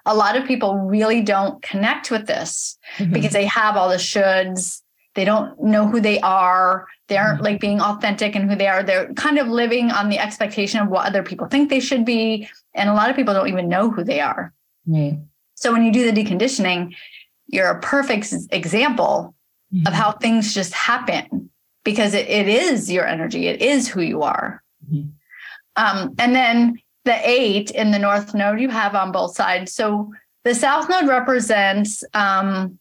a 0.06 0.16
lot 0.16 0.36
of 0.36 0.46
people 0.46 0.76
really 0.78 1.22
don't 1.22 1.62
connect 1.64 2.12
with 2.12 2.28
this 2.28 2.78
mm-hmm. 2.98 3.12
because 3.12 3.34
they 3.34 3.46
have 3.46 3.76
all 3.76 3.90
the 3.90 3.96
shoulds. 3.96 4.82
They 5.20 5.26
don't 5.26 5.62
know 5.62 5.86
who 5.86 6.00
they 6.00 6.22
are. 6.22 6.88
They 7.10 7.18
aren't 7.18 7.40
mm-hmm. 7.40 7.44
like 7.44 7.60
being 7.60 7.82
authentic 7.82 8.36
and 8.38 8.50
who 8.50 8.56
they 8.56 8.68
are. 8.68 8.84
They're 8.84 9.14
kind 9.16 9.38
of 9.38 9.50
living 9.50 9.92
on 9.92 10.08
the 10.08 10.18
expectation 10.18 10.80
of 10.80 10.88
what 10.88 11.06
other 11.06 11.24
people 11.24 11.46
think 11.48 11.70
they 11.70 11.82
should 11.82 12.06
be. 12.06 12.48
And 12.74 12.90
a 12.90 12.94
lot 12.94 13.10
of 13.10 13.18
people 13.18 13.34
don't 13.34 13.50
even 13.50 13.68
know 13.68 13.90
who 13.90 14.06
they 14.06 14.22
are. 14.22 14.54
So 15.56 15.74
when 15.74 15.84
you 15.84 15.92
do 15.92 16.10
the 16.10 16.24
deconditioning, 16.24 16.96
you're 17.48 17.70
a 17.70 17.82
perfect 17.82 18.34
example 18.52 19.36
mm-hmm. 19.74 19.88
of 19.88 19.94
how 19.94 20.14
things 20.14 20.54
just 20.54 20.72
happen 20.72 21.50
because 21.84 22.14
it, 22.14 22.30
it 22.30 22.48
is 22.48 22.90
your 22.90 23.06
energy, 23.06 23.48
it 23.48 23.62
is 23.62 23.90
who 23.90 24.00
you 24.00 24.22
are. 24.22 24.64
Mm-hmm. 24.90 25.10
Um, 25.76 26.16
and 26.18 26.34
then 26.34 26.82
the 27.04 27.30
eight 27.30 27.72
in 27.72 27.92
the 27.92 28.00
north 28.00 28.34
node 28.34 28.62
you 28.62 28.70
have 28.70 28.96
on 28.96 29.12
both 29.12 29.36
sides. 29.36 29.74
So 29.74 30.14
the 30.46 30.56
south 30.56 30.88
node 30.88 31.10
represents 31.10 32.06
um, 32.14 32.80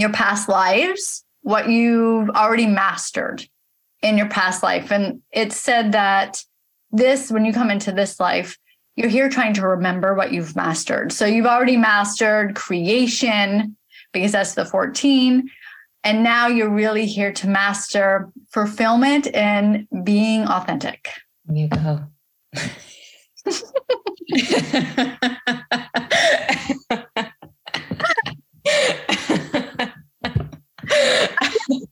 your 0.00 0.10
past 0.10 0.48
lives, 0.48 1.24
what 1.42 1.68
you've 1.68 2.30
already 2.30 2.66
mastered 2.66 3.46
in 4.02 4.16
your 4.16 4.28
past 4.28 4.62
life. 4.62 4.90
And 4.90 5.22
it's 5.32 5.56
said 5.56 5.92
that 5.92 6.42
this, 6.90 7.30
when 7.30 7.44
you 7.44 7.52
come 7.52 7.70
into 7.70 7.92
this 7.92 8.18
life, 8.18 8.56
you're 8.96 9.08
here 9.08 9.28
trying 9.28 9.54
to 9.54 9.66
remember 9.66 10.14
what 10.14 10.32
you've 10.32 10.56
mastered. 10.56 11.12
So 11.12 11.26
you've 11.26 11.46
already 11.46 11.76
mastered 11.76 12.54
creation 12.54 13.76
because 14.12 14.32
that's 14.32 14.54
the 14.54 14.64
14. 14.64 15.48
And 16.02 16.24
now 16.24 16.48
you're 16.48 16.70
really 16.70 17.06
here 17.06 17.32
to 17.34 17.48
master 17.48 18.30
fulfillment 18.50 19.28
and 19.34 19.86
being 20.02 20.46
authentic. 20.46 21.10
You 21.48 21.68
go. 21.68 22.04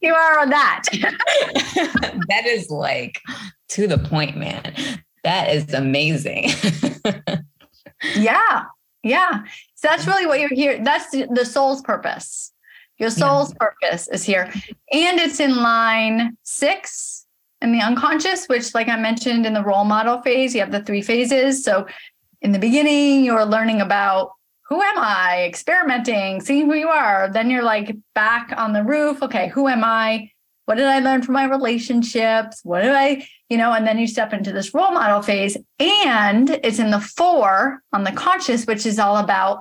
you 0.00 0.14
are 0.14 0.38
on 0.38 0.50
that. 0.50 0.82
that 2.28 2.46
is 2.46 2.70
like 2.70 3.20
to 3.70 3.86
the 3.86 3.98
point, 3.98 4.36
man. 4.36 4.74
That 5.24 5.54
is 5.54 5.72
amazing. 5.74 6.50
yeah. 8.16 8.64
Yeah. 9.02 9.42
So 9.74 9.88
that's 9.88 10.06
really 10.06 10.26
what 10.26 10.40
you're 10.40 10.54
here. 10.54 10.82
That's 10.82 11.10
the 11.10 11.44
soul's 11.44 11.82
purpose. 11.82 12.52
Your 12.98 13.10
soul's 13.10 13.50
yeah. 13.52 13.68
purpose 13.68 14.08
is 14.08 14.24
here. 14.24 14.50
And 14.92 15.20
it's 15.20 15.40
in 15.40 15.56
line 15.56 16.36
six 16.42 17.26
in 17.62 17.72
the 17.72 17.80
unconscious, 17.80 18.46
which, 18.46 18.74
like 18.74 18.88
I 18.88 18.96
mentioned 18.96 19.46
in 19.46 19.54
the 19.54 19.62
role 19.62 19.84
model 19.84 20.20
phase, 20.22 20.54
you 20.54 20.60
have 20.60 20.72
the 20.72 20.82
three 20.82 21.02
phases. 21.02 21.64
So, 21.64 21.86
in 22.40 22.52
the 22.52 22.58
beginning, 22.58 23.24
you're 23.24 23.44
learning 23.44 23.80
about 23.80 24.30
who 24.68 24.82
am 24.82 24.98
I, 24.98 25.44
experimenting, 25.44 26.40
seeing 26.40 26.66
who 26.66 26.74
you 26.74 26.88
are. 26.88 27.30
Then 27.32 27.50
you're 27.50 27.62
like 27.62 27.96
back 28.14 28.52
on 28.56 28.72
the 28.72 28.84
roof. 28.84 29.22
Okay, 29.22 29.48
who 29.48 29.66
am 29.66 29.82
I? 29.82 30.30
What 30.66 30.76
did 30.76 30.86
I 30.86 30.98
learn 31.00 31.22
from 31.22 31.32
my 31.32 31.44
relationships? 31.44 32.60
What 32.62 32.82
did 32.82 32.94
I, 32.94 33.26
you 33.48 33.56
know, 33.56 33.72
and 33.72 33.86
then 33.86 33.98
you 33.98 34.06
step 34.06 34.34
into 34.34 34.52
this 34.52 34.74
role 34.74 34.92
model 34.92 35.22
phase. 35.22 35.56
And 35.78 36.50
it's 36.62 36.78
in 36.78 36.90
the 36.90 37.00
four 37.00 37.82
on 37.94 38.04
the 38.04 38.12
conscious, 38.12 38.66
which 38.66 38.84
is 38.84 38.98
all 38.98 39.16
about 39.16 39.60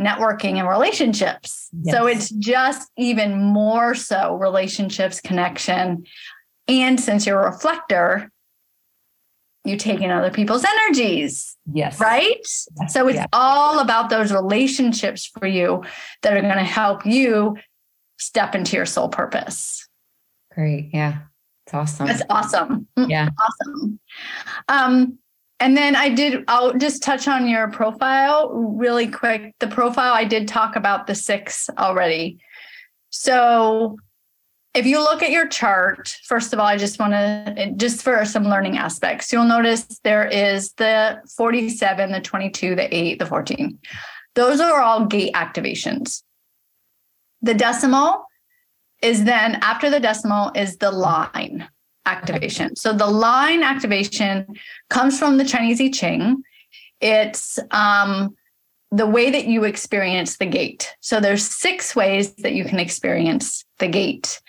networking 0.00 0.56
and 0.56 0.68
relationships. 0.68 1.68
Yes. 1.82 1.94
So 1.94 2.06
it's 2.06 2.30
just 2.30 2.90
even 2.96 3.42
more 3.42 3.94
so 3.94 4.36
relationships, 4.36 5.20
connection, 5.20 6.04
and 6.68 6.98
since 6.98 7.26
you're 7.26 7.42
a 7.42 7.50
reflector, 7.50 8.30
you 9.66 9.76
take 9.76 10.00
in 10.00 10.10
other 10.10 10.30
people's 10.30 10.64
energies. 10.64 11.56
Yes. 11.72 12.00
Right? 12.00 12.36
Yes. 12.80 12.92
So 12.92 13.08
it's 13.08 13.16
yeah. 13.16 13.26
all 13.32 13.80
about 13.80 14.10
those 14.10 14.32
relationships 14.32 15.26
for 15.26 15.46
you 15.46 15.82
that 16.22 16.36
are 16.36 16.40
going 16.40 16.54
to 16.56 16.64
help 16.64 17.04
you 17.04 17.56
step 18.18 18.54
into 18.54 18.76
your 18.76 18.86
soul 18.86 19.08
purpose. 19.08 19.88
Great. 20.54 20.90
Yeah. 20.92 21.18
It's 21.66 21.74
awesome. 21.74 22.06
That's 22.06 22.22
awesome. 22.30 22.86
Mm, 22.96 23.10
yeah. 23.10 23.28
Awesome. 23.40 24.00
Um, 24.68 25.18
and 25.58 25.76
then 25.76 25.96
I 25.96 26.10
did, 26.10 26.44
I'll 26.48 26.74
just 26.74 27.02
touch 27.02 27.26
on 27.28 27.48
your 27.48 27.68
profile 27.70 28.50
really 28.50 29.08
quick. 29.08 29.54
The 29.58 29.66
profile, 29.66 30.12
I 30.12 30.24
did 30.24 30.46
talk 30.46 30.76
about 30.76 31.06
the 31.06 31.14
six 31.14 31.68
already. 31.78 32.38
So 33.10 33.96
if 34.76 34.84
you 34.84 34.98
look 34.98 35.22
at 35.22 35.30
your 35.30 35.48
chart, 35.48 36.14
first 36.24 36.52
of 36.52 36.60
all, 36.60 36.66
I 36.66 36.76
just 36.76 36.98
want 36.98 37.14
to, 37.14 37.72
just 37.76 38.02
for 38.02 38.26
some 38.26 38.44
learning 38.44 38.76
aspects, 38.76 39.32
you'll 39.32 39.44
notice 39.44 39.86
there 40.04 40.26
is 40.26 40.72
the 40.74 41.22
47, 41.34 42.12
the 42.12 42.20
22, 42.20 42.74
the 42.74 42.94
8, 42.94 43.18
the 43.18 43.24
14. 43.24 43.78
Those 44.34 44.60
are 44.60 44.82
all 44.82 45.06
gate 45.06 45.32
activations. 45.32 46.22
The 47.40 47.54
decimal 47.54 48.26
is 49.02 49.24
then 49.24 49.54
after 49.62 49.88
the 49.88 49.98
decimal 49.98 50.52
is 50.54 50.76
the 50.76 50.90
line 50.90 51.66
activation. 52.04 52.76
So 52.76 52.92
the 52.92 53.06
line 53.06 53.62
activation 53.62 54.46
comes 54.90 55.18
from 55.18 55.38
the 55.38 55.44
Chinese 55.44 55.80
I 55.80 55.90
Ching. 55.90 56.42
It's 57.00 57.58
um, 57.70 58.36
the 58.96 59.06
way 59.06 59.30
that 59.30 59.44
you 59.44 59.64
experience 59.64 60.38
the 60.38 60.46
gate. 60.46 60.94
So 61.00 61.20
there's 61.20 61.46
six 61.46 61.94
ways 61.94 62.34
that 62.36 62.54
you 62.54 62.64
can 62.64 62.78
experience 62.78 63.62
the 63.78 63.88
gate. 63.88 64.40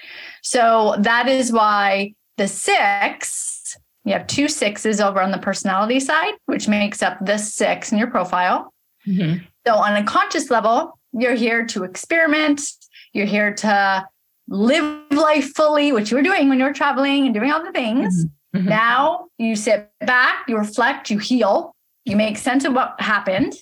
So 0.42 0.96
that 1.00 1.28
is 1.28 1.52
why 1.52 2.14
the 2.38 2.48
six, 2.48 3.76
you 4.06 4.14
have 4.14 4.26
two 4.26 4.48
sixes 4.48 5.02
over 5.02 5.22
on 5.22 5.32
the 5.32 5.38
personality 5.38 6.00
side, 6.00 6.36
which 6.46 6.70
makes 6.70 7.04
up 7.04 7.18
the 7.26 7.38
six 7.38 7.92
in 7.92 7.98
your 7.98 8.10
profile. 8.10 8.74
Mm-hmm. 9.06 9.44
So 9.66 9.76
on 9.76 9.98
a 9.98 10.06
conscious 10.06 10.50
level, 10.50 10.98
you're 11.12 11.36
here 11.36 11.66
to 11.66 11.84
experiment. 11.84 12.62
You're 13.12 13.26
here 13.26 13.54
to 13.54 14.08
live 14.48 15.12
life 15.12 15.54
fully, 15.56 15.92
which 15.92 16.10
you 16.10 16.16
were 16.16 16.24
doing 16.24 16.48
when 16.48 16.58
you 16.58 16.64
were 16.64 16.74
traveling 16.74 17.26
and 17.26 17.34
doing 17.34 17.52
all 17.52 17.66
the 17.66 17.74
things. 17.74 18.24
Mm-hmm. 18.24 18.60
mm-hmm. 18.60 18.70
Now 18.70 19.26
you 19.38 19.58
sit 19.58 19.92
back, 20.00 20.46
you 20.48 20.58
reflect, 20.58 21.12
you 21.12 21.18
heal, 21.18 21.76
you 22.06 22.16
make 22.16 22.38
sense 22.38 22.64
of 22.64 22.74
what 22.74 22.96
happened, 23.02 23.54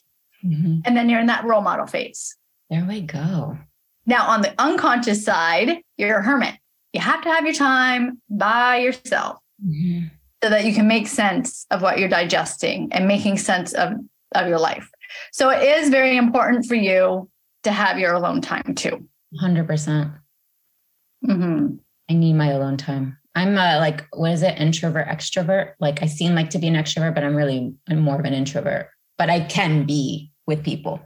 mm-hmm. 0.46 0.80
and 0.86 0.96
then 0.96 1.10
you're 1.10 1.20
in 1.20 1.28
that 1.28 1.46
role 1.46 1.62
model 1.62 1.88
phase. 1.88 2.36
There 2.70 2.86
we 2.88 3.02
go. 3.02 3.58
Now, 4.06 4.28
on 4.28 4.42
the 4.42 4.54
unconscious 4.60 5.24
side, 5.24 5.82
you're 5.98 6.20
a 6.20 6.24
hermit. 6.24 6.56
You 6.94 7.02
have 7.02 7.22
to 7.24 7.30
have 7.30 7.44
your 7.44 7.54
time 7.54 8.22
by 8.30 8.78
yourself 8.78 9.40
mm-hmm. 9.64 10.08
so 10.44 10.50
that 10.50 10.66
you 10.66 10.74
can 10.74 10.88
make 10.88 11.08
sense 11.08 11.66
of 11.72 11.82
what 11.82 12.00
you're 12.00 12.10
digesting 12.10 12.90
and 12.92 13.08
making 13.08 13.38
sense 13.38 13.74
of, 13.74 13.94
of 14.34 14.48
your 14.48 14.60
life. 14.60 14.90
So 15.32 15.50
it 15.50 15.64
is 15.64 15.90
very 15.90 16.18
important 16.18 16.66
for 16.66 16.76
you 16.76 17.30
to 17.64 17.72
have 17.72 18.00
your 18.00 18.14
alone 18.14 18.42
time 18.42 18.76
too. 18.76 19.08
100%. 19.42 19.68
percent 19.68 20.12
mm-hmm. 21.26 21.76
I 22.10 22.14
need 22.14 22.34
my 22.34 22.50
alone 22.52 22.78
time. 22.78 23.18
I'm 23.34 23.58
a, 23.58 23.80
like, 23.80 24.06
what 24.14 24.32
is 24.32 24.44
it? 24.44 24.60
Introvert, 24.60 25.08
extrovert. 25.08 25.74
Like 25.80 26.02
I 26.02 26.06
seem 26.06 26.36
like 26.36 26.52
to 26.52 26.60
be 26.60 26.68
an 26.68 26.76
extrovert, 26.76 27.16
but 27.16 27.24
I'm 27.24 27.36
really, 27.36 27.74
I'm 27.90 28.00
more 28.00 28.20
of 28.20 28.26
an 28.26 28.34
introvert, 28.34 28.90
but 29.18 29.30
I 29.30 29.42
can 29.42 29.86
be 29.86 30.32
with 30.48 30.64
people 30.64 31.00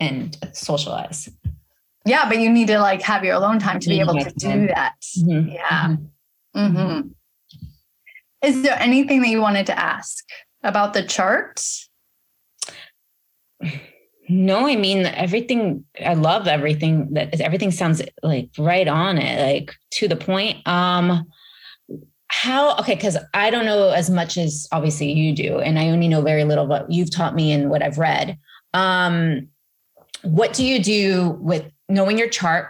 and 0.00 0.36
socialize. 0.52 1.28
Yeah, 2.04 2.28
but 2.28 2.38
you 2.38 2.50
need 2.50 2.68
to 2.68 2.78
like 2.78 3.02
have 3.02 3.24
your 3.24 3.34
alone 3.34 3.58
time 3.58 3.80
to 3.80 3.88
be 3.88 4.00
able 4.00 4.14
to 4.14 4.30
do 4.30 4.68
that. 4.68 4.94
Mm-hmm. 5.18 5.48
Yeah. 5.48 5.96
Mm-hmm. 6.56 6.76
mm-hmm. 6.76 7.08
Is 8.42 8.62
there 8.62 8.76
anything 8.78 9.22
that 9.22 9.28
you 9.28 9.40
wanted 9.40 9.66
to 9.66 9.78
ask 9.78 10.24
about 10.62 10.94
the 10.94 11.02
chart? 11.02 11.60
No, 14.28 14.66
I 14.66 14.76
mean 14.76 15.06
everything. 15.06 15.84
I 16.04 16.14
love 16.14 16.46
everything 16.46 17.12
that 17.14 17.40
everything 17.40 17.70
sounds 17.70 18.02
like 18.22 18.50
right 18.58 18.86
on 18.86 19.18
it, 19.18 19.40
like 19.40 19.74
to 19.92 20.08
the 20.08 20.16
point. 20.16 20.66
Um, 20.66 21.26
how 22.28 22.76
okay? 22.78 22.94
Because 22.94 23.16
I 23.34 23.50
don't 23.50 23.66
know 23.66 23.90
as 23.90 24.10
much 24.10 24.36
as 24.36 24.68
obviously 24.72 25.12
you 25.12 25.34
do, 25.34 25.58
and 25.58 25.78
I 25.78 25.88
only 25.88 26.08
know 26.08 26.22
very 26.22 26.44
little, 26.44 26.66
but 26.66 26.90
you've 26.90 27.10
taught 27.10 27.34
me 27.34 27.52
and 27.52 27.70
what 27.70 27.82
I've 27.82 27.98
read. 27.98 28.38
Um, 28.76 29.48
what 30.22 30.52
do 30.52 30.64
you 30.64 30.82
do 30.82 31.38
with 31.40 31.64
knowing 31.88 32.18
your 32.18 32.28
chart? 32.28 32.68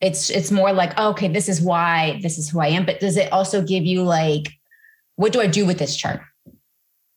It's 0.00 0.30
it's 0.30 0.50
more 0.50 0.72
like 0.72 0.94
oh, 0.96 1.10
okay, 1.10 1.28
this 1.28 1.48
is 1.48 1.60
why 1.60 2.18
this 2.22 2.38
is 2.38 2.48
who 2.48 2.60
I 2.60 2.68
am. 2.68 2.86
But 2.86 3.00
does 3.00 3.16
it 3.16 3.30
also 3.32 3.62
give 3.62 3.84
you 3.84 4.02
like, 4.02 4.48
what 5.16 5.32
do 5.32 5.40
I 5.40 5.46
do 5.46 5.66
with 5.66 5.78
this 5.78 5.94
chart? 5.94 6.22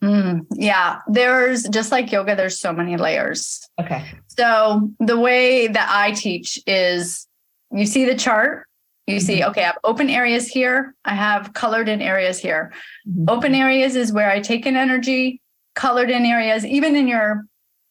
Mm, 0.03 0.45
yeah, 0.51 0.99
there's 1.07 1.63
just 1.69 1.91
like 1.91 2.11
yoga, 2.11 2.35
there's 2.35 2.59
so 2.59 2.73
many 2.73 2.97
layers. 2.97 3.67
Okay. 3.79 4.05
So 4.27 4.91
the 4.99 5.17
way 5.17 5.67
that 5.67 5.89
I 5.89 6.11
teach 6.11 6.59
is 6.67 7.27
you 7.71 7.85
see 7.85 8.05
the 8.05 8.15
chart, 8.15 8.67
you 9.07 9.19
see, 9.19 9.39
mm-hmm. 9.39 9.49
okay, 9.51 9.61
I 9.61 9.67
have 9.67 9.77
open 9.83 10.09
areas 10.09 10.47
here, 10.47 10.93
I 11.05 11.15
have 11.15 11.53
colored 11.53 11.87
in 11.87 12.01
areas 12.01 12.37
here. 12.37 12.73
Mm-hmm. 13.07 13.29
Open 13.29 13.55
areas 13.55 13.95
is 13.95 14.11
where 14.11 14.29
I 14.29 14.41
take 14.41 14.65
in 14.65 14.75
energy, 14.75 15.41
colored 15.73 16.11
in 16.11 16.25
areas, 16.25 16.65
even 16.65 16.95
in 16.95 17.07
your 17.07 17.45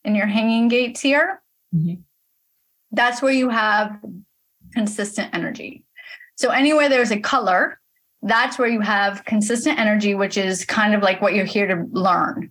in 0.04 0.14
your 0.14 0.26
hanging 0.26 0.68
gates 0.68 1.00
here. 1.00 1.42
Mm-hmm. 1.74 2.00
That's 2.92 3.22
where 3.22 3.32
you 3.32 3.48
have 3.48 3.98
consistent 4.72 5.30
energy. 5.34 5.84
So 6.36 6.50
anywhere 6.50 6.88
there's 6.88 7.10
a 7.10 7.20
color, 7.20 7.80
that's 8.22 8.58
where 8.58 8.68
you 8.68 8.80
have 8.80 9.24
consistent 9.24 9.78
energy, 9.78 10.14
which 10.14 10.36
is 10.36 10.64
kind 10.64 10.94
of 10.94 11.02
like 11.02 11.20
what 11.20 11.34
you're 11.34 11.44
here 11.44 11.66
to 11.66 11.86
learn. 11.90 12.50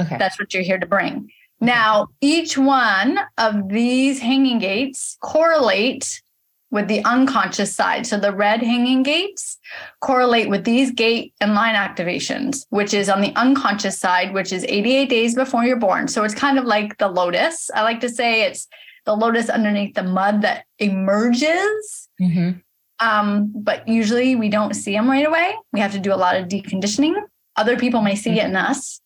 Okay. 0.00 0.16
That's 0.18 0.38
what 0.38 0.54
you're 0.54 0.62
here 0.62 0.78
to 0.78 0.86
bring. 0.86 1.30
Now, 1.60 2.08
each 2.20 2.56
one 2.56 3.18
of 3.36 3.68
these 3.68 4.18
hanging 4.18 4.58
gates 4.58 5.18
correlate 5.20 6.22
with 6.70 6.88
the 6.88 7.04
unconscious 7.04 7.74
side. 7.74 8.06
So 8.06 8.18
the 8.18 8.32
red 8.32 8.62
hanging 8.62 9.02
gates 9.02 9.58
correlate 10.00 10.48
with 10.48 10.64
these 10.64 10.92
gate 10.92 11.34
and 11.40 11.54
line 11.54 11.74
activations, 11.74 12.66
which 12.70 12.94
is 12.94 13.08
on 13.08 13.20
the 13.20 13.34
unconscious 13.36 13.98
side, 13.98 14.32
which 14.32 14.52
is 14.52 14.64
88 14.68 15.08
days 15.08 15.34
before 15.34 15.64
you're 15.64 15.76
born. 15.76 16.06
So 16.08 16.22
it's 16.22 16.34
kind 16.34 16.58
of 16.58 16.64
like 16.64 16.98
the 16.98 17.08
lotus. 17.08 17.70
I 17.74 17.82
like 17.82 18.00
to 18.00 18.08
say 18.08 18.42
it's 18.42 18.68
the 19.04 19.16
lotus 19.16 19.48
underneath 19.48 19.94
the 19.94 20.04
mud 20.04 20.42
that 20.42 20.64
emerges. 20.78 22.08
Mm-hmm. 22.20 22.58
Um, 23.00 23.50
but 23.54 23.88
usually 23.88 24.36
we 24.36 24.48
don't 24.48 24.74
see 24.74 24.92
them 24.92 25.10
right 25.10 25.26
away. 25.26 25.54
We 25.72 25.80
have 25.80 25.92
to 25.92 25.98
do 25.98 26.12
a 26.12 26.16
lot 26.16 26.36
of 26.36 26.48
deconditioning. 26.48 27.14
Other 27.56 27.76
people 27.76 28.02
may 28.02 28.14
see 28.14 28.30
mm-hmm. 28.30 28.38
it 28.38 28.44
in 28.44 28.56
us. 28.56 29.00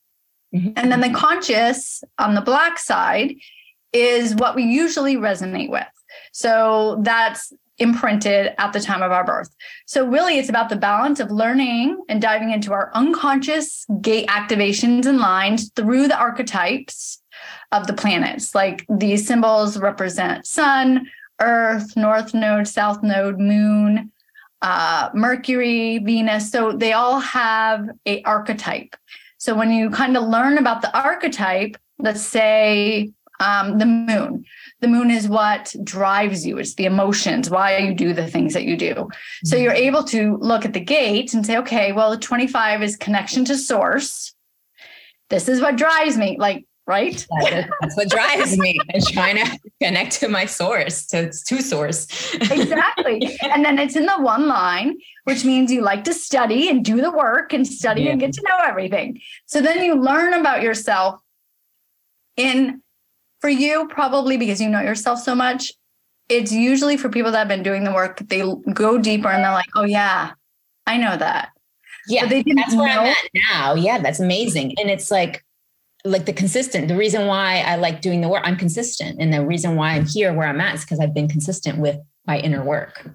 Mm-hmm. 0.55 0.71
And 0.77 0.93
then 0.93 1.01
the 1.01 1.11
conscious 1.11 2.05
on 2.19 2.35
the 2.35 2.41
black 2.41 2.79
side 2.79 3.35
is 3.93 4.35
what 4.35 4.55
we 4.55 4.65
usually 4.65 5.17
resonate 5.17 5.71
with. 5.71 5.87
So 6.35 6.99
that's 7.03 7.53
imprinted 7.79 8.53
at 8.59 8.73
the 8.73 8.81
time 8.81 9.03
of 9.03 9.13
our 9.13 9.25
birth. 9.25 9.55
So 9.87 10.05
really 10.05 10.37
it's 10.39 10.49
about 10.49 10.69
the 10.69 10.77
balance 10.77 11.21
of 11.21 11.31
learning 11.31 12.03
and 12.09 12.21
diving 12.21 12.51
into 12.51 12.73
our 12.73 12.91
unconscious 12.93 13.87
gate 14.01 14.29
activations 14.29 15.07
and 15.07 15.19
lines 15.19 15.71
through 15.77 16.09
the 16.09 16.19
archetypes 16.19 17.23
of 17.71 17.87
the 17.87 17.93
planets. 17.93 18.53
Like 18.53 18.85
these 18.89 19.27
symbols 19.27 19.79
represent 19.79 20.45
sun, 20.45 21.07
Earth, 21.41 21.97
North 21.97 22.35
Node, 22.35 22.67
South 22.67 23.03
Node, 23.05 23.39
Moon, 23.39 24.11
uh, 24.61 25.11
Mercury, 25.15 25.99
Venus. 25.99 26.51
So 26.51 26.73
they 26.73 26.95
all 26.95 27.21
have 27.21 27.89
a 28.07 28.23
archetype. 28.25 28.97
So 29.39 29.55
when 29.55 29.71
you 29.73 29.89
kind 29.91 30.17
of 30.17 30.25
learn 30.25 30.59
about 30.59 30.83
the 30.83 30.97
archetype, 30.97 31.77
let's 31.99 32.23
say 32.23 33.13
um, 33.41 33.79
the 33.79 33.87
moon, 33.87 34.45
the 34.85 34.91
moon 34.91 35.11
is 35.11 35.27
what 35.27 35.75
drives 35.83 36.47
you. 36.47 36.59
It's 36.59 36.75
the 36.75 36.85
emotions, 36.85 37.49
why 37.49 37.79
you 37.79 37.95
do 37.95 38.13
the 38.13 38.27
things 38.27 38.53
that 38.53 38.65
you 38.65 38.77
do. 38.77 39.09
So 39.43 39.57
you're 39.57 39.73
mm-hmm. 39.73 39.89
able 39.89 40.05
to 40.05 40.37
look 40.37 40.67
at 40.67 40.75
the 40.75 40.81
gate 40.81 41.33
and 41.33 41.47
say, 41.47 41.57
okay, 41.57 41.93
well, 41.93 42.11
the 42.11 42.19
25 42.19 42.83
is 42.83 42.95
connection 42.95 43.47
to 43.47 43.57
source. 43.57 44.35
This 45.31 45.49
is 45.49 45.63
what 45.63 45.77
drives 45.77 46.19
me. 46.19 46.37
Like 46.39 46.67
right? 46.87 47.27
That's 47.81 47.97
what 47.97 48.11
drives 48.11 48.59
me 48.59 48.79
is 48.95 49.11
trying 49.11 49.37
to 49.37 49.59
connect 49.83 50.21
to 50.21 50.29
my 50.29 50.45
source, 50.45 51.07
to 51.07 51.33
to 51.33 51.63
source. 51.63 52.35
exactly. 52.35 53.39
And 53.41 53.65
then 53.65 53.79
it's 53.79 53.97
in 53.97 54.05
the 54.05 54.21
one 54.21 54.49
line, 54.49 54.99
which 55.25 55.47
means 55.47 55.73
you 55.73 55.81
like 55.81 56.05
to 56.05 56.13
study 56.13 56.69
and 56.69 56.85
do 56.85 57.01
the 57.01 57.11
work 57.11 57.55
and 57.55 57.67
study 57.67 58.03
yeah. 58.03 58.11
and 58.11 58.21
get 58.21 58.35
to 58.35 58.43
know 58.47 58.59
everything. 58.63 59.19
So 59.47 59.63
then 59.63 59.83
you 59.83 59.95
learn 59.95 60.35
about 60.35 60.61
yourself 60.61 61.21
in 62.37 62.83
for 63.45 63.51
you, 63.51 63.87
probably 63.89 64.39
because 64.39 64.59
you 64.59 64.71
know 64.71 64.81
yourself 64.81 65.19
so 65.19 65.35
much. 65.35 65.71
It's 66.31 66.51
usually 66.51 66.97
for 66.97 67.11
people 67.11 67.31
that 67.31 67.41
have 67.41 67.49
been 67.49 67.63
doing 67.63 67.85
the 67.85 67.93
work, 67.93 68.21
they 68.31 68.43
go 68.73 68.97
deeper 68.97 69.29
and 69.29 69.45
they're 69.45 69.53
like, 69.53 69.69
oh 69.77 69.85
yeah, 69.85 70.31
I 70.87 70.97
know 70.97 71.15
that. 71.15 71.51
Yeah, 72.09 72.25
that's 72.25 72.75
where 72.75 72.89
know. 72.89 73.01
I'm 73.03 73.07
at 73.09 73.29
now. 73.51 73.75
Yeah, 73.75 73.99
that's 73.99 74.19
amazing. 74.19 74.73
And 74.81 74.89
it's 74.89 75.11
like 75.11 75.45
like 76.07 76.25
the 76.25 76.33
consistent 76.33 76.89
the 76.89 76.97
reason 76.97 77.27
why 77.27 77.61
i 77.61 77.77
like 77.77 78.03
doing 78.03 78.21
the 78.21 78.29
work 78.29 78.43
i'm 78.45 78.59
consistent 78.59 79.19
and 79.19 79.33
the 79.33 79.43
reason 79.43 79.75
why 79.75 79.93
i'm 79.93 80.05
here 80.05 80.35
where 80.35 80.47
i'm 80.47 80.61
at 80.61 80.75
is 80.75 80.83
because 80.83 81.01
i've 81.01 81.15
been 81.15 81.27
consistent 81.27 81.79
with 81.79 81.97
my 82.27 82.39
inner 82.41 82.63
work 82.63 83.09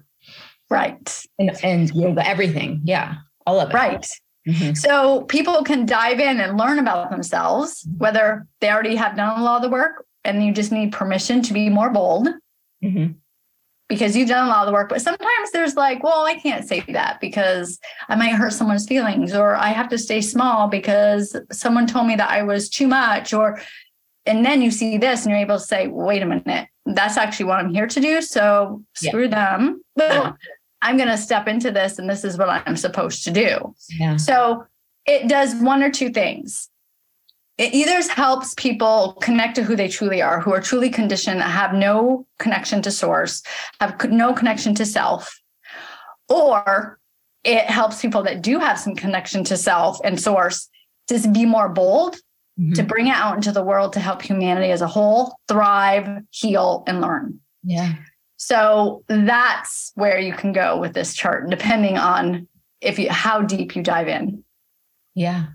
right 0.70 1.24
and 1.38 1.56
and 1.62 1.94
yoga 1.94 2.26
everything 2.26 2.80
yeah 2.82 3.14
all 3.46 3.60
of 3.60 3.70
it 3.70 3.74
right 3.74 4.08
mm-hmm. 4.48 4.74
so 4.74 5.22
people 5.26 5.62
can 5.62 5.86
dive 5.86 6.18
in 6.18 6.40
and 6.40 6.58
learn 6.58 6.80
about 6.80 7.12
themselves 7.12 7.86
whether 7.98 8.44
they 8.60 8.68
already 8.68 8.96
have 8.96 9.14
done 9.14 9.38
a 9.38 9.44
lot 9.44 9.54
of 9.54 9.62
the 9.62 9.68
work 9.68 10.04
and 10.24 10.44
you 10.44 10.52
just 10.52 10.72
need 10.72 10.92
permission 10.92 11.42
to 11.42 11.52
be 11.52 11.68
more 11.68 11.90
bold 11.90 12.28
mm-hmm 12.82 13.12
because 13.90 14.16
you've 14.16 14.28
done 14.28 14.46
a 14.46 14.48
lot 14.48 14.60
of 14.60 14.66
the 14.66 14.72
work. 14.72 14.88
But 14.88 15.02
sometimes 15.02 15.50
there's 15.52 15.74
like, 15.74 16.04
well, 16.04 16.24
I 16.24 16.34
can't 16.34 16.66
say 16.66 16.80
that 16.90 17.20
because 17.20 17.78
I 18.08 18.14
might 18.14 18.34
hurt 18.34 18.52
someone's 18.52 18.86
feelings, 18.86 19.34
or 19.34 19.56
I 19.56 19.70
have 19.70 19.88
to 19.88 19.98
stay 19.98 20.20
small 20.20 20.68
because 20.68 21.36
someone 21.50 21.88
told 21.88 22.06
me 22.06 22.14
that 22.14 22.30
I 22.30 22.44
was 22.44 22.70
too 22.70 22.86
much, 22.86 23.34
or 23.34 23.60
and 24.26 24.46
then 24.46 24.62
you 24.62 24.70
see 24.70 24.96
this 24.96 25.24
and 25.24 25.30
you're 25.30 25.40
able 25.40 25.58
to 25.58 25.64
say, 25.64 25.88
wait 25.88 26.22
a 26.22 26.26
minute, 26.26 26.68
that's 26.86 27.16
actually 27.16 27.46
what 27.46 27.58
I'm 27.58 27.74
here 27.74 27.88
to 27.88 28.00
do. 28.00 28.22
So 28.22 28.82
screw 28.94 29.24
yeah. 29.24 29.56
them. 29.56 29.82
Yeah. 29.96 30.32
I'm 30.82 30.96
going 30.96 31.08
to 31.08 31.18
step 31.18 31.48
into 31.48 31.70
this 31.70 31.98
and 31.98 32.08
this 32.08 32.24
is 32.24 32.38
what 32.38 32.48
I'm 32.48 32.76
supposed 32.76 33.24
to 33.24 33.30
do. 33.30 33.74
Yeah. 33.98 34.16
So 34.16 34.64
it 35.04 35.28
does 35.28 35.54
one 35.56 35.82
or 35.82 35.90
two 35.90 36.10
things 36.10 36.69
it 37.60 37.74
either 37.74 38.00
helps 38.14 38.54
people 38.54 39.18
connect 39.20 39.54
to 39.56 39.62
who 39.62 39.76
they 39.76 39.86
truly 39.86 40.22
are, 40.22 40.40
who 40.40 40.50
are 40.50 40.62
truly 40.62 40.88
conditioned, 40.88 41.42
have 41.42 41.74
no 41.74 42.26
connection 42.38 42.80
to 42.80 42.90
source, 42.90 43.42
have 43.82 44.02
no 44.10 44.32
connection 44.32 44.74
to 44.76 44.86
self, 44.86 45.38
or 46.30 46.98
it 47.44 47.64
helps 47.64 48.00
people 48.00 48.22
that 48.22 48.40
do 48.40 48.58
have 48.58 48.78
some 48.78 48.96
connection 48.96 49.44
to 49.44 49.58
self 49.58 49.98
and 50.02 50.18
source 50.18 50.70
to 51.08 51.28
be 51.28 51.44
more 51.44 51.68
bold 51.68 52.16
mm-hmm. 52.58 52.72
to 52.72 52.82
bring 52.82 53.08
it 53.08 53.14
out 53.14 53.36
into 53.36 53.52
the 53.52 53.62
world 53.62 53.92
to 53.92 54.00
help 54.00 54.22
humanity 54.22 54.70
as 54.70 54.80
a 54.80 54.86
whole 54.86 55.36
thrive 55.46 56.22
heal 56.30 56.82
and 56.86 57.02
learn. 57.02 57.40
Yeah. 57.62 57.92
So 58.38 59.04
that's 59.06 59.92
where 59.96 60.18
you 60.18 60.32
can 60.32 60.52
go 60.52 60.78
with 60.78 60.94
this 60.94 61.14
chart 61.14 61.50
depending 61.50 61.98
on 61.98 62.48
if 62.80 62.98
you 62.98 63.10
how 63.10 63.42
deep 63.42 63.76
you 63.76 63.82
dive 63.82 64.08
in. 64.08 64.44
Yeah. 65.14 65.48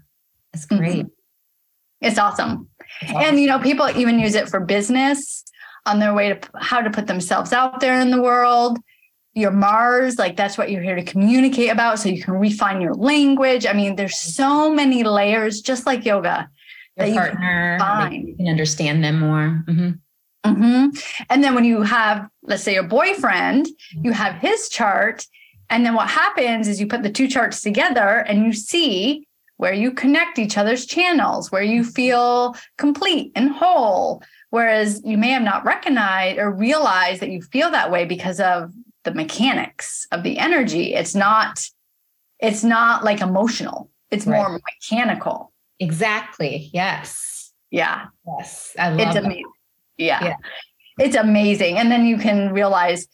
That's 0.53 0.67
great. 0.67 1.05
Mm-hmm. 1.05 1.07
It's 2.05 2.17
awesome. 2.17 2.67
awesome 3.03 3.17
and 3.17 3.39
you 3.39 3.47
know 3.47 3.59
people 3.59 3.89
even 3.95 4.19
use 4.19 4.35
it 4.35 4.47
for 4.47 4.59
business 4.59 5.43
on 5.85 5.99
their 5.99 6.13
way 6.13 6.29
to 6.29 6.39
how 6.59 6.81
to 6.81 6.89
put 6.89 7.07
themselves 7.07 7.51
out 7.53 7.79
there 7.79 7.99
in 7.99 8.11
the 8.11 8.21
world 8.21 8.79
your 9.35 9.51
Mars, 9.51 10.17
like 10.17 10.37
that's 10.37 10.57
what 10.57 10.71
you're 10.71 10.81
here 10.81 10.95
to 10.95 11.03
communicate 11.03 11.69
about. 11.69 11.99
So 11.99 12.07
you 12.09 12.23
can 12.23 12.35
refine 12.35 12.79
your 12.79 12.95
language. 12.95 13.67
I 13.67 13.73
mean, 13.73 13.97
there's 13.97 14.17
so 14.17 14.73
many 14.73 15.03
layers, 15.03 15.61
just 15.61 15.85
like 15.85 16.05
yoga. 16.05 16.49
Your 16.97 17.13
partner, 17.13 17.77
you 17.77 18.09
can, 18.09 18.27
you 18.29 18.35
can 18.37 18.47
understand 18.47 19.03
them 19.03 19.19
more. 19.19 19.63
Mm-hmm. 19.67 20.49
Mm-hmm. 20.49 21.23
And 21.29 21.43
then 21.43 21.53
when 21.53 21.65
you 21.65 21.81
have, 21.81 22.29
let's 22.43 22.63
say, 22.63 22.73
your 22.73 22.83
boyfriend, 22.83 23.67
you 24.01 24.13
have 24.13 24.35
his 24.35 24.69
chart. 24.69 25.25
And 25.69 25.85
then 25.85 25.95
what 25.95 26.09
happens 26.09 26.69
is 26.69 26.79
you 26.79 26.87
put 26.87 27.03
the 27.03 27.09
two 27.09 27.27
charts 27.27 27.61
together 27.61 28.19
and 28.19 28.45
you 28.45 28.53
see 28.53 29.27
where 29.57 29.73
you 29.73 29.91
connect 29.91 30.39
each 30.39 30.57
other's 30.57 30.85
channels, 30.85 31.51
where 31.51 31.63
you 31.63 31.83
feel 31.83 32.55
complete 32.77 33.31
and 33.35 33.51
whole. 33.51 34.21
Whereas 34.49 35.01
you 35.03 35.17
may 35.17 35.29
have 35.29 35.41
not 35.41 35.65
recognized 35.65 36.39
or 36.39 36.51
realized 36.51 37.21
that 37.21 37.29
you 37.29 37.41
feel 37.41 37.71
that 37.71 37.91
way 37.91 38.05
because 38.05 38.39
of 38.39 38.71
the 39.03 39.13
mechanics 39.13 40.07
of 40.11 40.23
the 40.23 40.37
energy. 40.37 40.93
It's 40.93 41.15
not, 41.15 41.67
it's 42.39 42.63
not 42.63 43.03
like 43.03 43.21
emotional. 43.21 43.89
It's 44.11 44.25
right. 44.25 44.37
more 44.37 44.59
mechanical. 44.59 45.51
Exactly. 45.79 46.69
Yes. 46.73 47.53
Yeah. 47.71 48.05
Yes. 48.25 48.75
I 48.79 48.89
love 48.89 48.99
it's 48.99 49.15
amazing. 49.15 49.51
Yeah. 49.97 50.23
yeah. 50.23 50.35
It's 50.99 51.15
amazing. 51.15 51.77
And 51.77 51.91
then 51.91 52.05
you 52.05 52.17
can 52.17 52.53
realize 52.53 53.07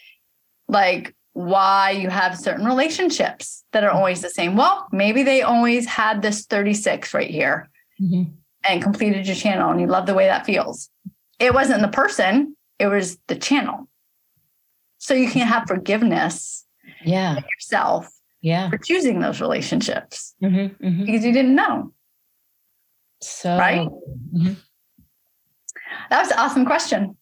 like 0.67 1.15
why 1.33 1.91
you 1.91 2.09
have 2.09 2.37
certain 2.37 2.65
relationships 2.65 3.63
that 3.71 3.83
are 3.83 3.91
always 3.91 4.21
the 4.21 4.29
same. 4.29 4.55
Well, 4.55 4.87
maybe 4.91 5.23
they 5.23 5.41
always 5.41 5.85
had 5.85 6.21
this 6.21 6.45
36 6.45 7.13
right 7.13 7.29
here 7.29 7.69
mm-hmm. 8.01 8.31
and 8.67 8.83
completed 8.83 9.27
your 9.27 9.35
channel 9.35 9.71
and 9.71 9.79
you 9.79 9.87
love 9.87 10.05
the 10.05 10.13
way 10.13 10.25
that 10.25 10.45
feels. 10.45 10.89
It 11.39 11.53
wasn't 11.53 11.81
the 11.81 11.87
person, 11.87 12.55
it 12.79 12.87
was 12.87 13.17
the 13.27 13.35
channel. 13.35 13.87
So 14.97 15.13
you 15.13 15.29
can 15.29 15.47
have 15.47 15.67
forgiveness 15.67 16.65
yeah. 17.03 17.39
yourself 17.55 18.07
yeah. 18.41 18.69
for 18.69 18.77
choosing 18.77 19.19
those 19.19 19.41
relationships 19.41 20.35
mm-hmm, 20.43 20.85
mm-hmm. 20.85 21.05
because 21.05 21.25
you 21.25 21.31
didn't 21.31 21.55
know. 21.55 21.93
So, 23.21 23.57
right? 23.57 23.87
Mm-hmm. 23.87 24.53
That 26.09 26.21
was 26.21 26.31
an 26.31 26.39
awesome 26.39 26.65
question. 26.65 27.15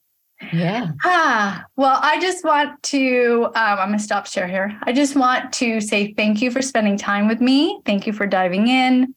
Yeah. 0.54 0.92
Ah, 1.04 1.66
well, 1.76 2.00
I 2.02 2.20
just 2.20 2.46
want 2.46 2.82
to, 2.84 3.46
um, 3.48 3.54
I'm 3.56 3.90
going 3.90 4.00
to 4.00 4.04
stop 4.04 4.26
share 4.26 4.48
here. 4.48 4.80
I 4.84 4.94
just 4.94 5.16
want 5.16 5.52
to 5.54 5.82
say 5.82 6.14
thank 6.14 6.42
you 6.42 6.50
for 6.50 6.62
spending 6.62 6.98
time 6.98 7.28
with 7.28 7.42
me. 7.42 7.82
Thank 7.86 8.08
you 8.08 8.14
for 8.14 8.26
diving 8.26 8.68
in. 8.68 9.14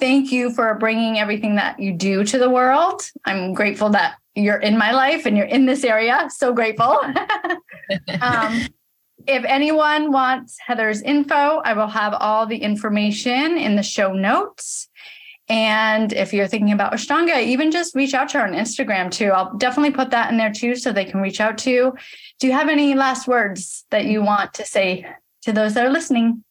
Thank 0.00 0.32
you 0.32 0.52
for 0.52 0.74
bringing 0.74 1.18
everything 1.18 1.54
that 1.56 1.80
you 1.80 1.92
do 1.92 2.24
to 2.24 2.38
the 2.38 2.50
world. 2.50 3.02
I'm 3.24 3.54
grateful 3.54 3.90
that 3.90 4.16
you're 4.34 4.58
in 4.58 4.76
my 4.76 4.92
life 4.92 5.26
and 5.26 5.36
you're 5.36 5.46
in 5.46 5.66
this 5.66 5.84
area. 5.84 6.28
So 6.30 6.52
grateful. 6.52 6.98
um, 8.20 8.66
if 9.26 9.44
anyone 9.44 10.12
wants 10.12 10.58
Heather's 10.64 11.00
info, 11.00 11.62
I 11.64 11.72
will 11.72 11.88
have 11.88 12.14
all 12.14 12.46
the 12.46 12.58
information 12.58 13.56
in 13.56 13.76
the 13.76 13.82
show 13.82 14.12
notes. 14.12 14.88
And 15.48 16.12
if 16.12 16.32
you're 16.32 16.46
thinking 16.46 16.72
about 16.72 16.92
Ashtanga, 16.92 17.42
even 17.42 17.70
just 17.70 17.94
reach 17.94 18.14
out 18.14 18.30
to 18.30 18.38
her 18.38 18.46
on 18.46 18.52
Instagram 18.52 19.10
too. 19.10 19.26
I'll 19.26 19.54
definitely 19.56 19.90
put 19.90 20.10
that 20.10 20.30
in 20.30 20.38
there 20.38 20.52
too 20.52 20.74
so 20.74 20.90
they 20.90 21.04
can 21.04 21.20
reach 21.20 21.40
out 21.40 21.58
to 21.58 21.70
you. 21.70 21.92
Do 22.40 22.46
you 22.46 22.54
have 22.54 22.68
any 22.68 22.94
last 22.94 23.28
words 23.28 23.84
that 23.90 24.06
you 24.06 24.22
want 24.22 24.54
to 24.54 24.64
say 24.64 25.06
to 25.42 25.52
those 25.52 25.74
that 25.74 25.84
are 25.84 25.90
listening? 25.90 26.44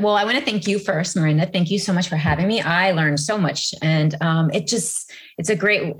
well, 0.00 0.16
I 0.16 0.24
want 0.24 0.38
to 0.38 0.44
thank 0.44 0.66
you 0.66 0.78
first, 0.78 1.16
Miranda. 1.16 1.46
Thank 1.46 1.70
you 1.70 1.78
so 1.78 1.92
much 1.92 2.08
for 2.08 2.16
having 2.16 2.48
me. 2.48 2.60
I 2.60 2.92
learned 2.92 3.20
so 3.20 3.38
much, 3.38 3.72
and 3.82 4.20
um, 4.20 4.50
it 4.50 4.66
just 4.66 5.12
it's 5.38 5.50
a 5.50 5.56
great 5.56 5.94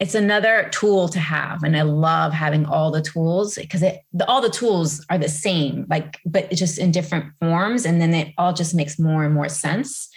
it's 0.00 0.14
another 0.14 0.68
tool 0.70 1.08
to 1.08 1.18
have, 1.18 1.62
and 1.62 1.76
I 1.76 1.82
love 1.82 2.32
having 2.32 2.66
all 2.66 2.90
the 2.90 3.02
tools 3.02 3.54
because 3.54 3.82
it 3.82 4.00
all 4.28 4.40
the 4.40 4.50
tools 4.50 5.04
are 5.08 5.18
the 5.18 5.28
same, 5.28 5.86
like 5.88 6.18
but 6.26 6.50
just 6.50 6.78
in 6.78 6.90
different 6.90 7.32
forms, 7.40 7.86
and 7.86 8.00
then 8.00 8.12
it 8.12 8.34
all 8.36 8.52
just 8.52 8.74
makes 8.74 8.98
more 8.98 9.24
and 9.24 9.34
more 9.34 9.48
sense, 9.48 10.10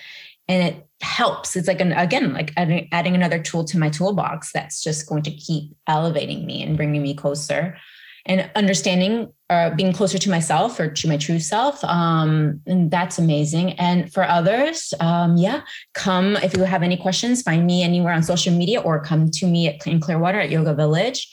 and 0.47 0.63
it 0.63 0.87
helps. 1.01 1.55
It's 1.55 1.67
like 1.67 1.81
an 1.81 1.91
again 1.91 2.33
like 2.33 2.51
adding, 2.57 2.87
adding 2.91 3.15
another 3.15 3.39
tool 3.39 3.65
to 3.65 3.77
my 3.77 3.89
toolbox 3.89 4.51
that's 4.51 4.83
just 4.83 5.07
going 5.07 5.23
to 5.23 5.31
keep 5.31 5.75
elevating 5.87 6.45
me 6.45 6.63
and 6.63 6.77
bringing 6.77 7.01
me 7.01 7.13
closer 7.13 7.77
and 8.25 8.49
understanding 8.55 9.31
uh, 9.49 9.69
being 9.71 9.93
closer 9.93 10.17
to 10.17 10.29
myself 10.29 10.79
or 10.79 10.89
to 10.89 11.07
my 11.07 11.17
true 11.17 11.39
self 11.39 11.83
um, 11.83 12.59
and 12.65 12.89
that's 12.89 13.19
amazing 13.19 13.73
and 13.73 14.11
for 14.11 14.23
others 14.23 14.93
um, 14.99 15.37
yeah 15.37 15.61
come 15.93 16.35
if 16.37 16.55
you 16.57 16.63
have 16.63 16.83
any 16.83 16.97
questions 16.97 17.41
find 17.41 17.65
me 17.65 17.83
anywhere 17.83 18.13
on 18.13 18.23
social 18.23 18.53
media 18.53 18.81
or 18.81 18.99
come 18.99 19.29
to 19.29 19.45
me 19.45 19.67
at 19.67 19.85
in 19.85 19.99
clearwater 19.99 20.39
at 20.39 20.49
yoga 20.49 20.73
village 20.73 21.29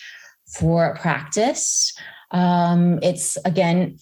for 0.58 0.94
practice 0.96 1.94
um, 2.32 2.98
it's 3.02 3.38
again 3.44 3.98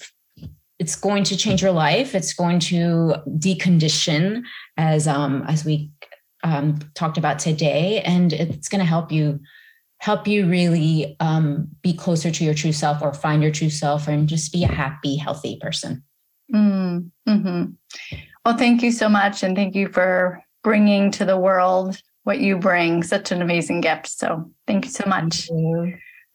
it's 0.81 0.97
going 0.97 1.23
to 1.23 1.37
change 1.37 1.63
your 1.63 1.71
life 1.71 2.15
it's 2.15 2.33
going 2.33 2.59
to 2.59 3.15
decondition 3.39 4.43
as 4.77 5.07
um, 5.07 5.45
as 5.47 5.65
we 5.65 5.91
um, 6.43 6.79
talked 6.95 7.19
about 7.19 7.39
today 7.39 8.01
and 8.01 8.33
it's 8.33 8.69
going 8.69 8.81
to 8.81 8.85
help 8.85 9.13
you 9.13 9.39
help 10.01 10.27
you 10.27 10.47
really 10.47 11.15
um, 11.21 11.69
be 11.83 11.93
closer 11.93 12.31
to 12.31 12.45
your 12.45 12.55
true 12.55 12.73
self 12.73 13.03
or 13.03 13.13
find 13.13 13.43
your 13.43 13.53
true 13.53 13.71
self 13.71 14.09
and 14.09 14.29
just 14.29 14.53
be 14.53 14.65
a 14.65 14.73
happy, 14.73 15.17
healthy 15.17 15.59
person. 15.61 16.03
Mm, 16.53 17.11
hmm 17.29 17.65
Well, 18.45 18.57
thank 18.57 18.83
you 18.83 18.93
so 18.93 19.09
much. 19.09 19.43
And 19.43 19.55
thank 19.55 19.75
you 19.75 19.89
for 19.89 20.43
bringing 20.65 21.11
to 21.13 21.25
the 21.25 21.37
world 21.37 22.01
what 22.25 22.41
you 22.41 22.57
bring. 22.57 23.03
Such 23.03 23.31
an 23.31 23.43
amazing 23.43 23.83
gift. 23.83 24.09
So 24.09 24.51
thank 24.67 24.87
you 24.87 24.91
so 24.91 25.05
much. 25.07 25.49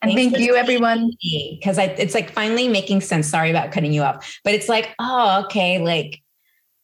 Thank 0.05 0.17
you. 0.17 0.23
And 0.23 0.31
Thanks 0.31 0.37
thank 0.37 0.47
you, 0.47 0.55
everyone. 0.55 1.11
Because 1.21 1.77
it's 1.77 2.13
like 2.13 2.31
finally 2.31 2.67
making 2.67 3.01
sense. 3.01 3.27
Sorry 3.27 3.49
about 3.49 3.71
cutting 3.71 3.93
you 3.93 4.01
off, 4.01 4.39
but 4.43 4.53
it's 4.53 4.69
like, 4.69 4.95
oh, 4.99 5.43
okay, 5.45 5.79
like 5.79 6.21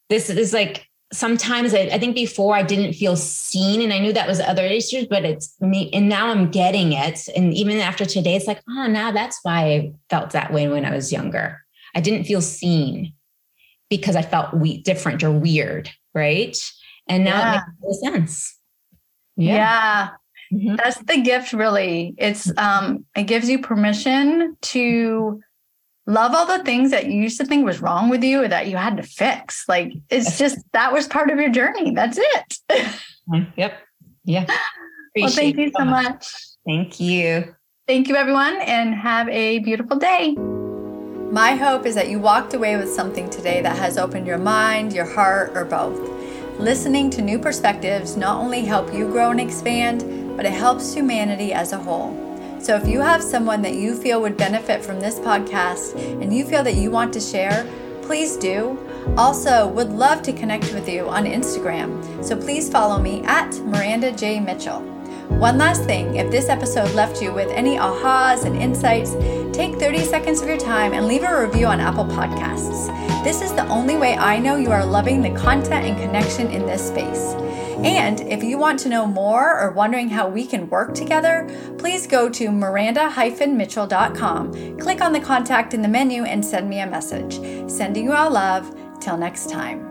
this 0.09 0.29
is 0.29 0.53
like 0.53 0.87
sometimes 1.13 1.73
I, 1.73 1.81
I, 1.81 1.99
think 1.99 2.15
before 2.15 2.55
I 2.55 2.63
didn't 2.63 2.93
feel 2.93 3.15
seen 3.15 3.81
and 3.81 3.91
I 3.91 3.99
knew 3.99 4.13
that 4.13 4.27
was 4.27 4.39
other 4.39 4.63
issues, 4.63 5.07
but 5.07 5.25
it's 5.25 5.59
me. 5.59 5.89
And 5.93 6.07
now 6.07 6.29
I'm 6.29 6.49
getting 6.49 6.93
it. 6.93 7.27
And 7.35 7.53
even 7.53 7.77
after 7.79 8.05
today, 8.05 8.35
it's 8.35 8.47
like, 8.47 8.61
oh, 8.69 8.87
now 8.87 9.11
that's 9.11 9.39
why 9.43 9.65
I 9.65 9.93
felt 10.09 10.31
that 10.31 10.53
way 10.53 10.67
when 10.67 10.85
I 10.85 10.91
was 10.91 11.11
younger. 11.11 11.61
I 11.93 12.01
didn't 12.01 12.25
feel 12.25 12.41
seen 12.41 13.13
because 13.89 14.15
I 14.15 14.21
felt 14.21 14.53
we- 14.53 14.81
different 14.81 15.23
or 15.23 15.31
weird. 15.31 15.89
Right. 16.15 16.57
And 17.07 17.25
now 17.25 17.39
yeah. 17.39 17.57
it 17.57 17.63
makes 17.81 17.99
sense. 18.01 18.57
Yeah. 19.35 19.55
yeah. 19.55 20.09
Mm-hmm. 20.51 20.75
That's 20.75 20.97
the 21.03 21.21
gift, 21.21 21.53
really. 21.53 22.13
It's 22.17 22.51
um, 22.57 23.05
it 23.15 23.23
gives 23.23 23.49
you 23.49 23.59
permission 23.59 24.57
to 24.61 25.41
love 26.07 26.33
all 26.33 26.45
the 26.45 26.63
things 26.63 26.91
that 26.91 27.05
you 27.05 27.21
used 27.21 27.39
to 27.39 27.45
think 27.45 27.65
was 27.65 27.81
wrong 27.81 28.09
with 28.09 28.23
you 28.23 28.43
or 28.43 28.47
that 28.47 28.67
you 28.67 28.75
had 28.75 28.97
to 28.97 29.03
fix. 29.03 29.65
Like 29.67 29.93
it's 30.09 30.37
just 30.37 30.57
that 30.73 30.91
was 30.91 31.07
part 31.07 31.29
of 31.29 31.39
your 31.39 31.49
journey. 31.49 31.91
That's 31.91 32.17
it. 32.19 32.57
Mm, 33.29 33.47
yep. 33.55 33.73
Yeah. 34.25 34.43
Appreciate 34.43 35.15
well, 35.15 35.29
thank 35.29 35.57
you 35.57 35.71
so 35.77 35.85
much. 35.85 36.05
much. 36.05 36.35
Thank 36.65 36.99
you. 36.99 37.55
Thank 37.87 38.07
you, 38.07 38.15
everyone, 38.15 38.57
and 38.61 38.93
have 38.93 39.27
a 39.29 39.59
beautiful 39.59 39.97
day. 39.97 40.35
My 41.31 41.55
hope 41.55 41.85
is 41.85 41.95
that 41.95 42.09
you 42.09 42.19
walked 42.19 42.53
away 42.53 42.75
with 42.75 42.91
something 42.91 43.29
today 43.29 43.61
that 43.61 43.77
has 43.77 43.97
opened 43.97 44.27
your 44.27 44.37
mind, 44.37 44.93
your 44.93 45.05
heart, 45.05 45.51
or 45.55 45.65
both. 45.65 45.97
Listening 46.59 47.09
to 47.09 47.21
new 47.21 47.39
perspectives 47.39 48.17
not 48.17 48.37
only 48.37 48.61
help 48.61 48.93
you 48.93 49.07
grow 49.07 49.31
and 49.31 49.39
expand, 49.39 50.01
but 50.35 50.45
it 50.45 50.53
helps 50.53 50.93
humanity 50.93 51.53
as 51.53 51.73
a 51.73 51.77
whole. 51.77 52.17
So 52.59 52.75
if 52.75 52.87
you 52.87 53.01
have 53.01 53.23
someone 53.23 53.61
that 53.63 53.73
you 53.73 53.95
feel 53.95 54.21
would 54.21 54.37
benefit 54.37 54.83
from 54.83 54.99
this 54.99 55.19
podcast 55.19 55.95
and 56.21 56.31
you 56.31 56.45
feel 56.45 56.63
that 56.63 56.75
you 56.75 56.91
want 56.91 57.11
to 57.13 57.19
share, 57.19 57.67
please 58.03 58.37
do. 58.37 58.77
Also, 59.17 59.67
would 59.67 59.89
love 59.89 60.21
to 60.23 60.33
connect 60.33 60.73
with 60.73 60.87
you 60.87 61.09
on 61.09 61.25
Instagram. 61.25 62.23
So 62.23 62.35
please 62.35 62.69
follow 62.69 63.01
me 63.01 63.23
at 63.23 63.51
Miranda 63.65 64.11
J. 64.11 64.39
Mitchell. 64.39 64.81
One 65.39 65.57
last 65.57 65.85
thing 65.85 66.17
if 66.17 66.29
this 66.29 66.49
episode 66.49 66.93
left 66.93 67.19
you 67.19 67.33
with 67.33 67.49
any 67.49 67.77
ahas 67.77 68.45
and 68.45 68.55
insights, 68.61 69.13
take 69.57 69.79
30 69.79 70.05
seconds 70.05 70.41
of 70.41 70.47
your 70.47 70.59
time 70.59 70.93
and 70.93 71.07
leave 71.07 71.23
a 71.23 71.47
review 71.47 71.65
on 71.65 71.79
Apple 71.79 72.05
Podcasts. 72.05 72.93
This 73.23 73.41
is 73.41 73.51
the 73.53 73.67
only 73.69 73.97
way 73.97 74.15
I 74.15 74.37
know 74.37 74.57
you 74.57 74.71
are 74.71 74.85
loving 74.85 75.21
the 75.21 75.31
content 75.31 75.85
and 75.85 75.97
connection 75.97 76.51
in 76.51 76.67
this 76.67 76.87
space. 76.87 77.33
And 77.83 78.21
if 78.21 78.43
you 78.43 78.57
want 78.57 78.79
to 78.81 78.89
know 78.89 79.07
more 79.07 79.57
or 79.59 79.71
wondering 79.71 80.09
how 80.09 80.27
we 80.27 80.45
can 80.45 80.69
work 80.69 80.93
together, 80.93 81.47
please 81.77 82.05
go 82.07 82.29
to 82.29 82.51
miranda-mitchell.com, 82.51 84.77
click 84.77 85.01
on 85.01 85.13
the 85.13 85.19
contact 85.19 85.73
in 85.73 85.81
the 85.81 85.87
menu, 85.87 86.23
and 86.23 86.45
send 86.45 86.69
me 86.69 86.79
a 86.79 86.87
message. 86.87 87.39
Sending 87.69 88.05
you 88.05 88.13
all 88.13 88.31
love. 88.31 88.73
Till 88.99 89.17
next 89.17 89.49
time. 89.49 89.90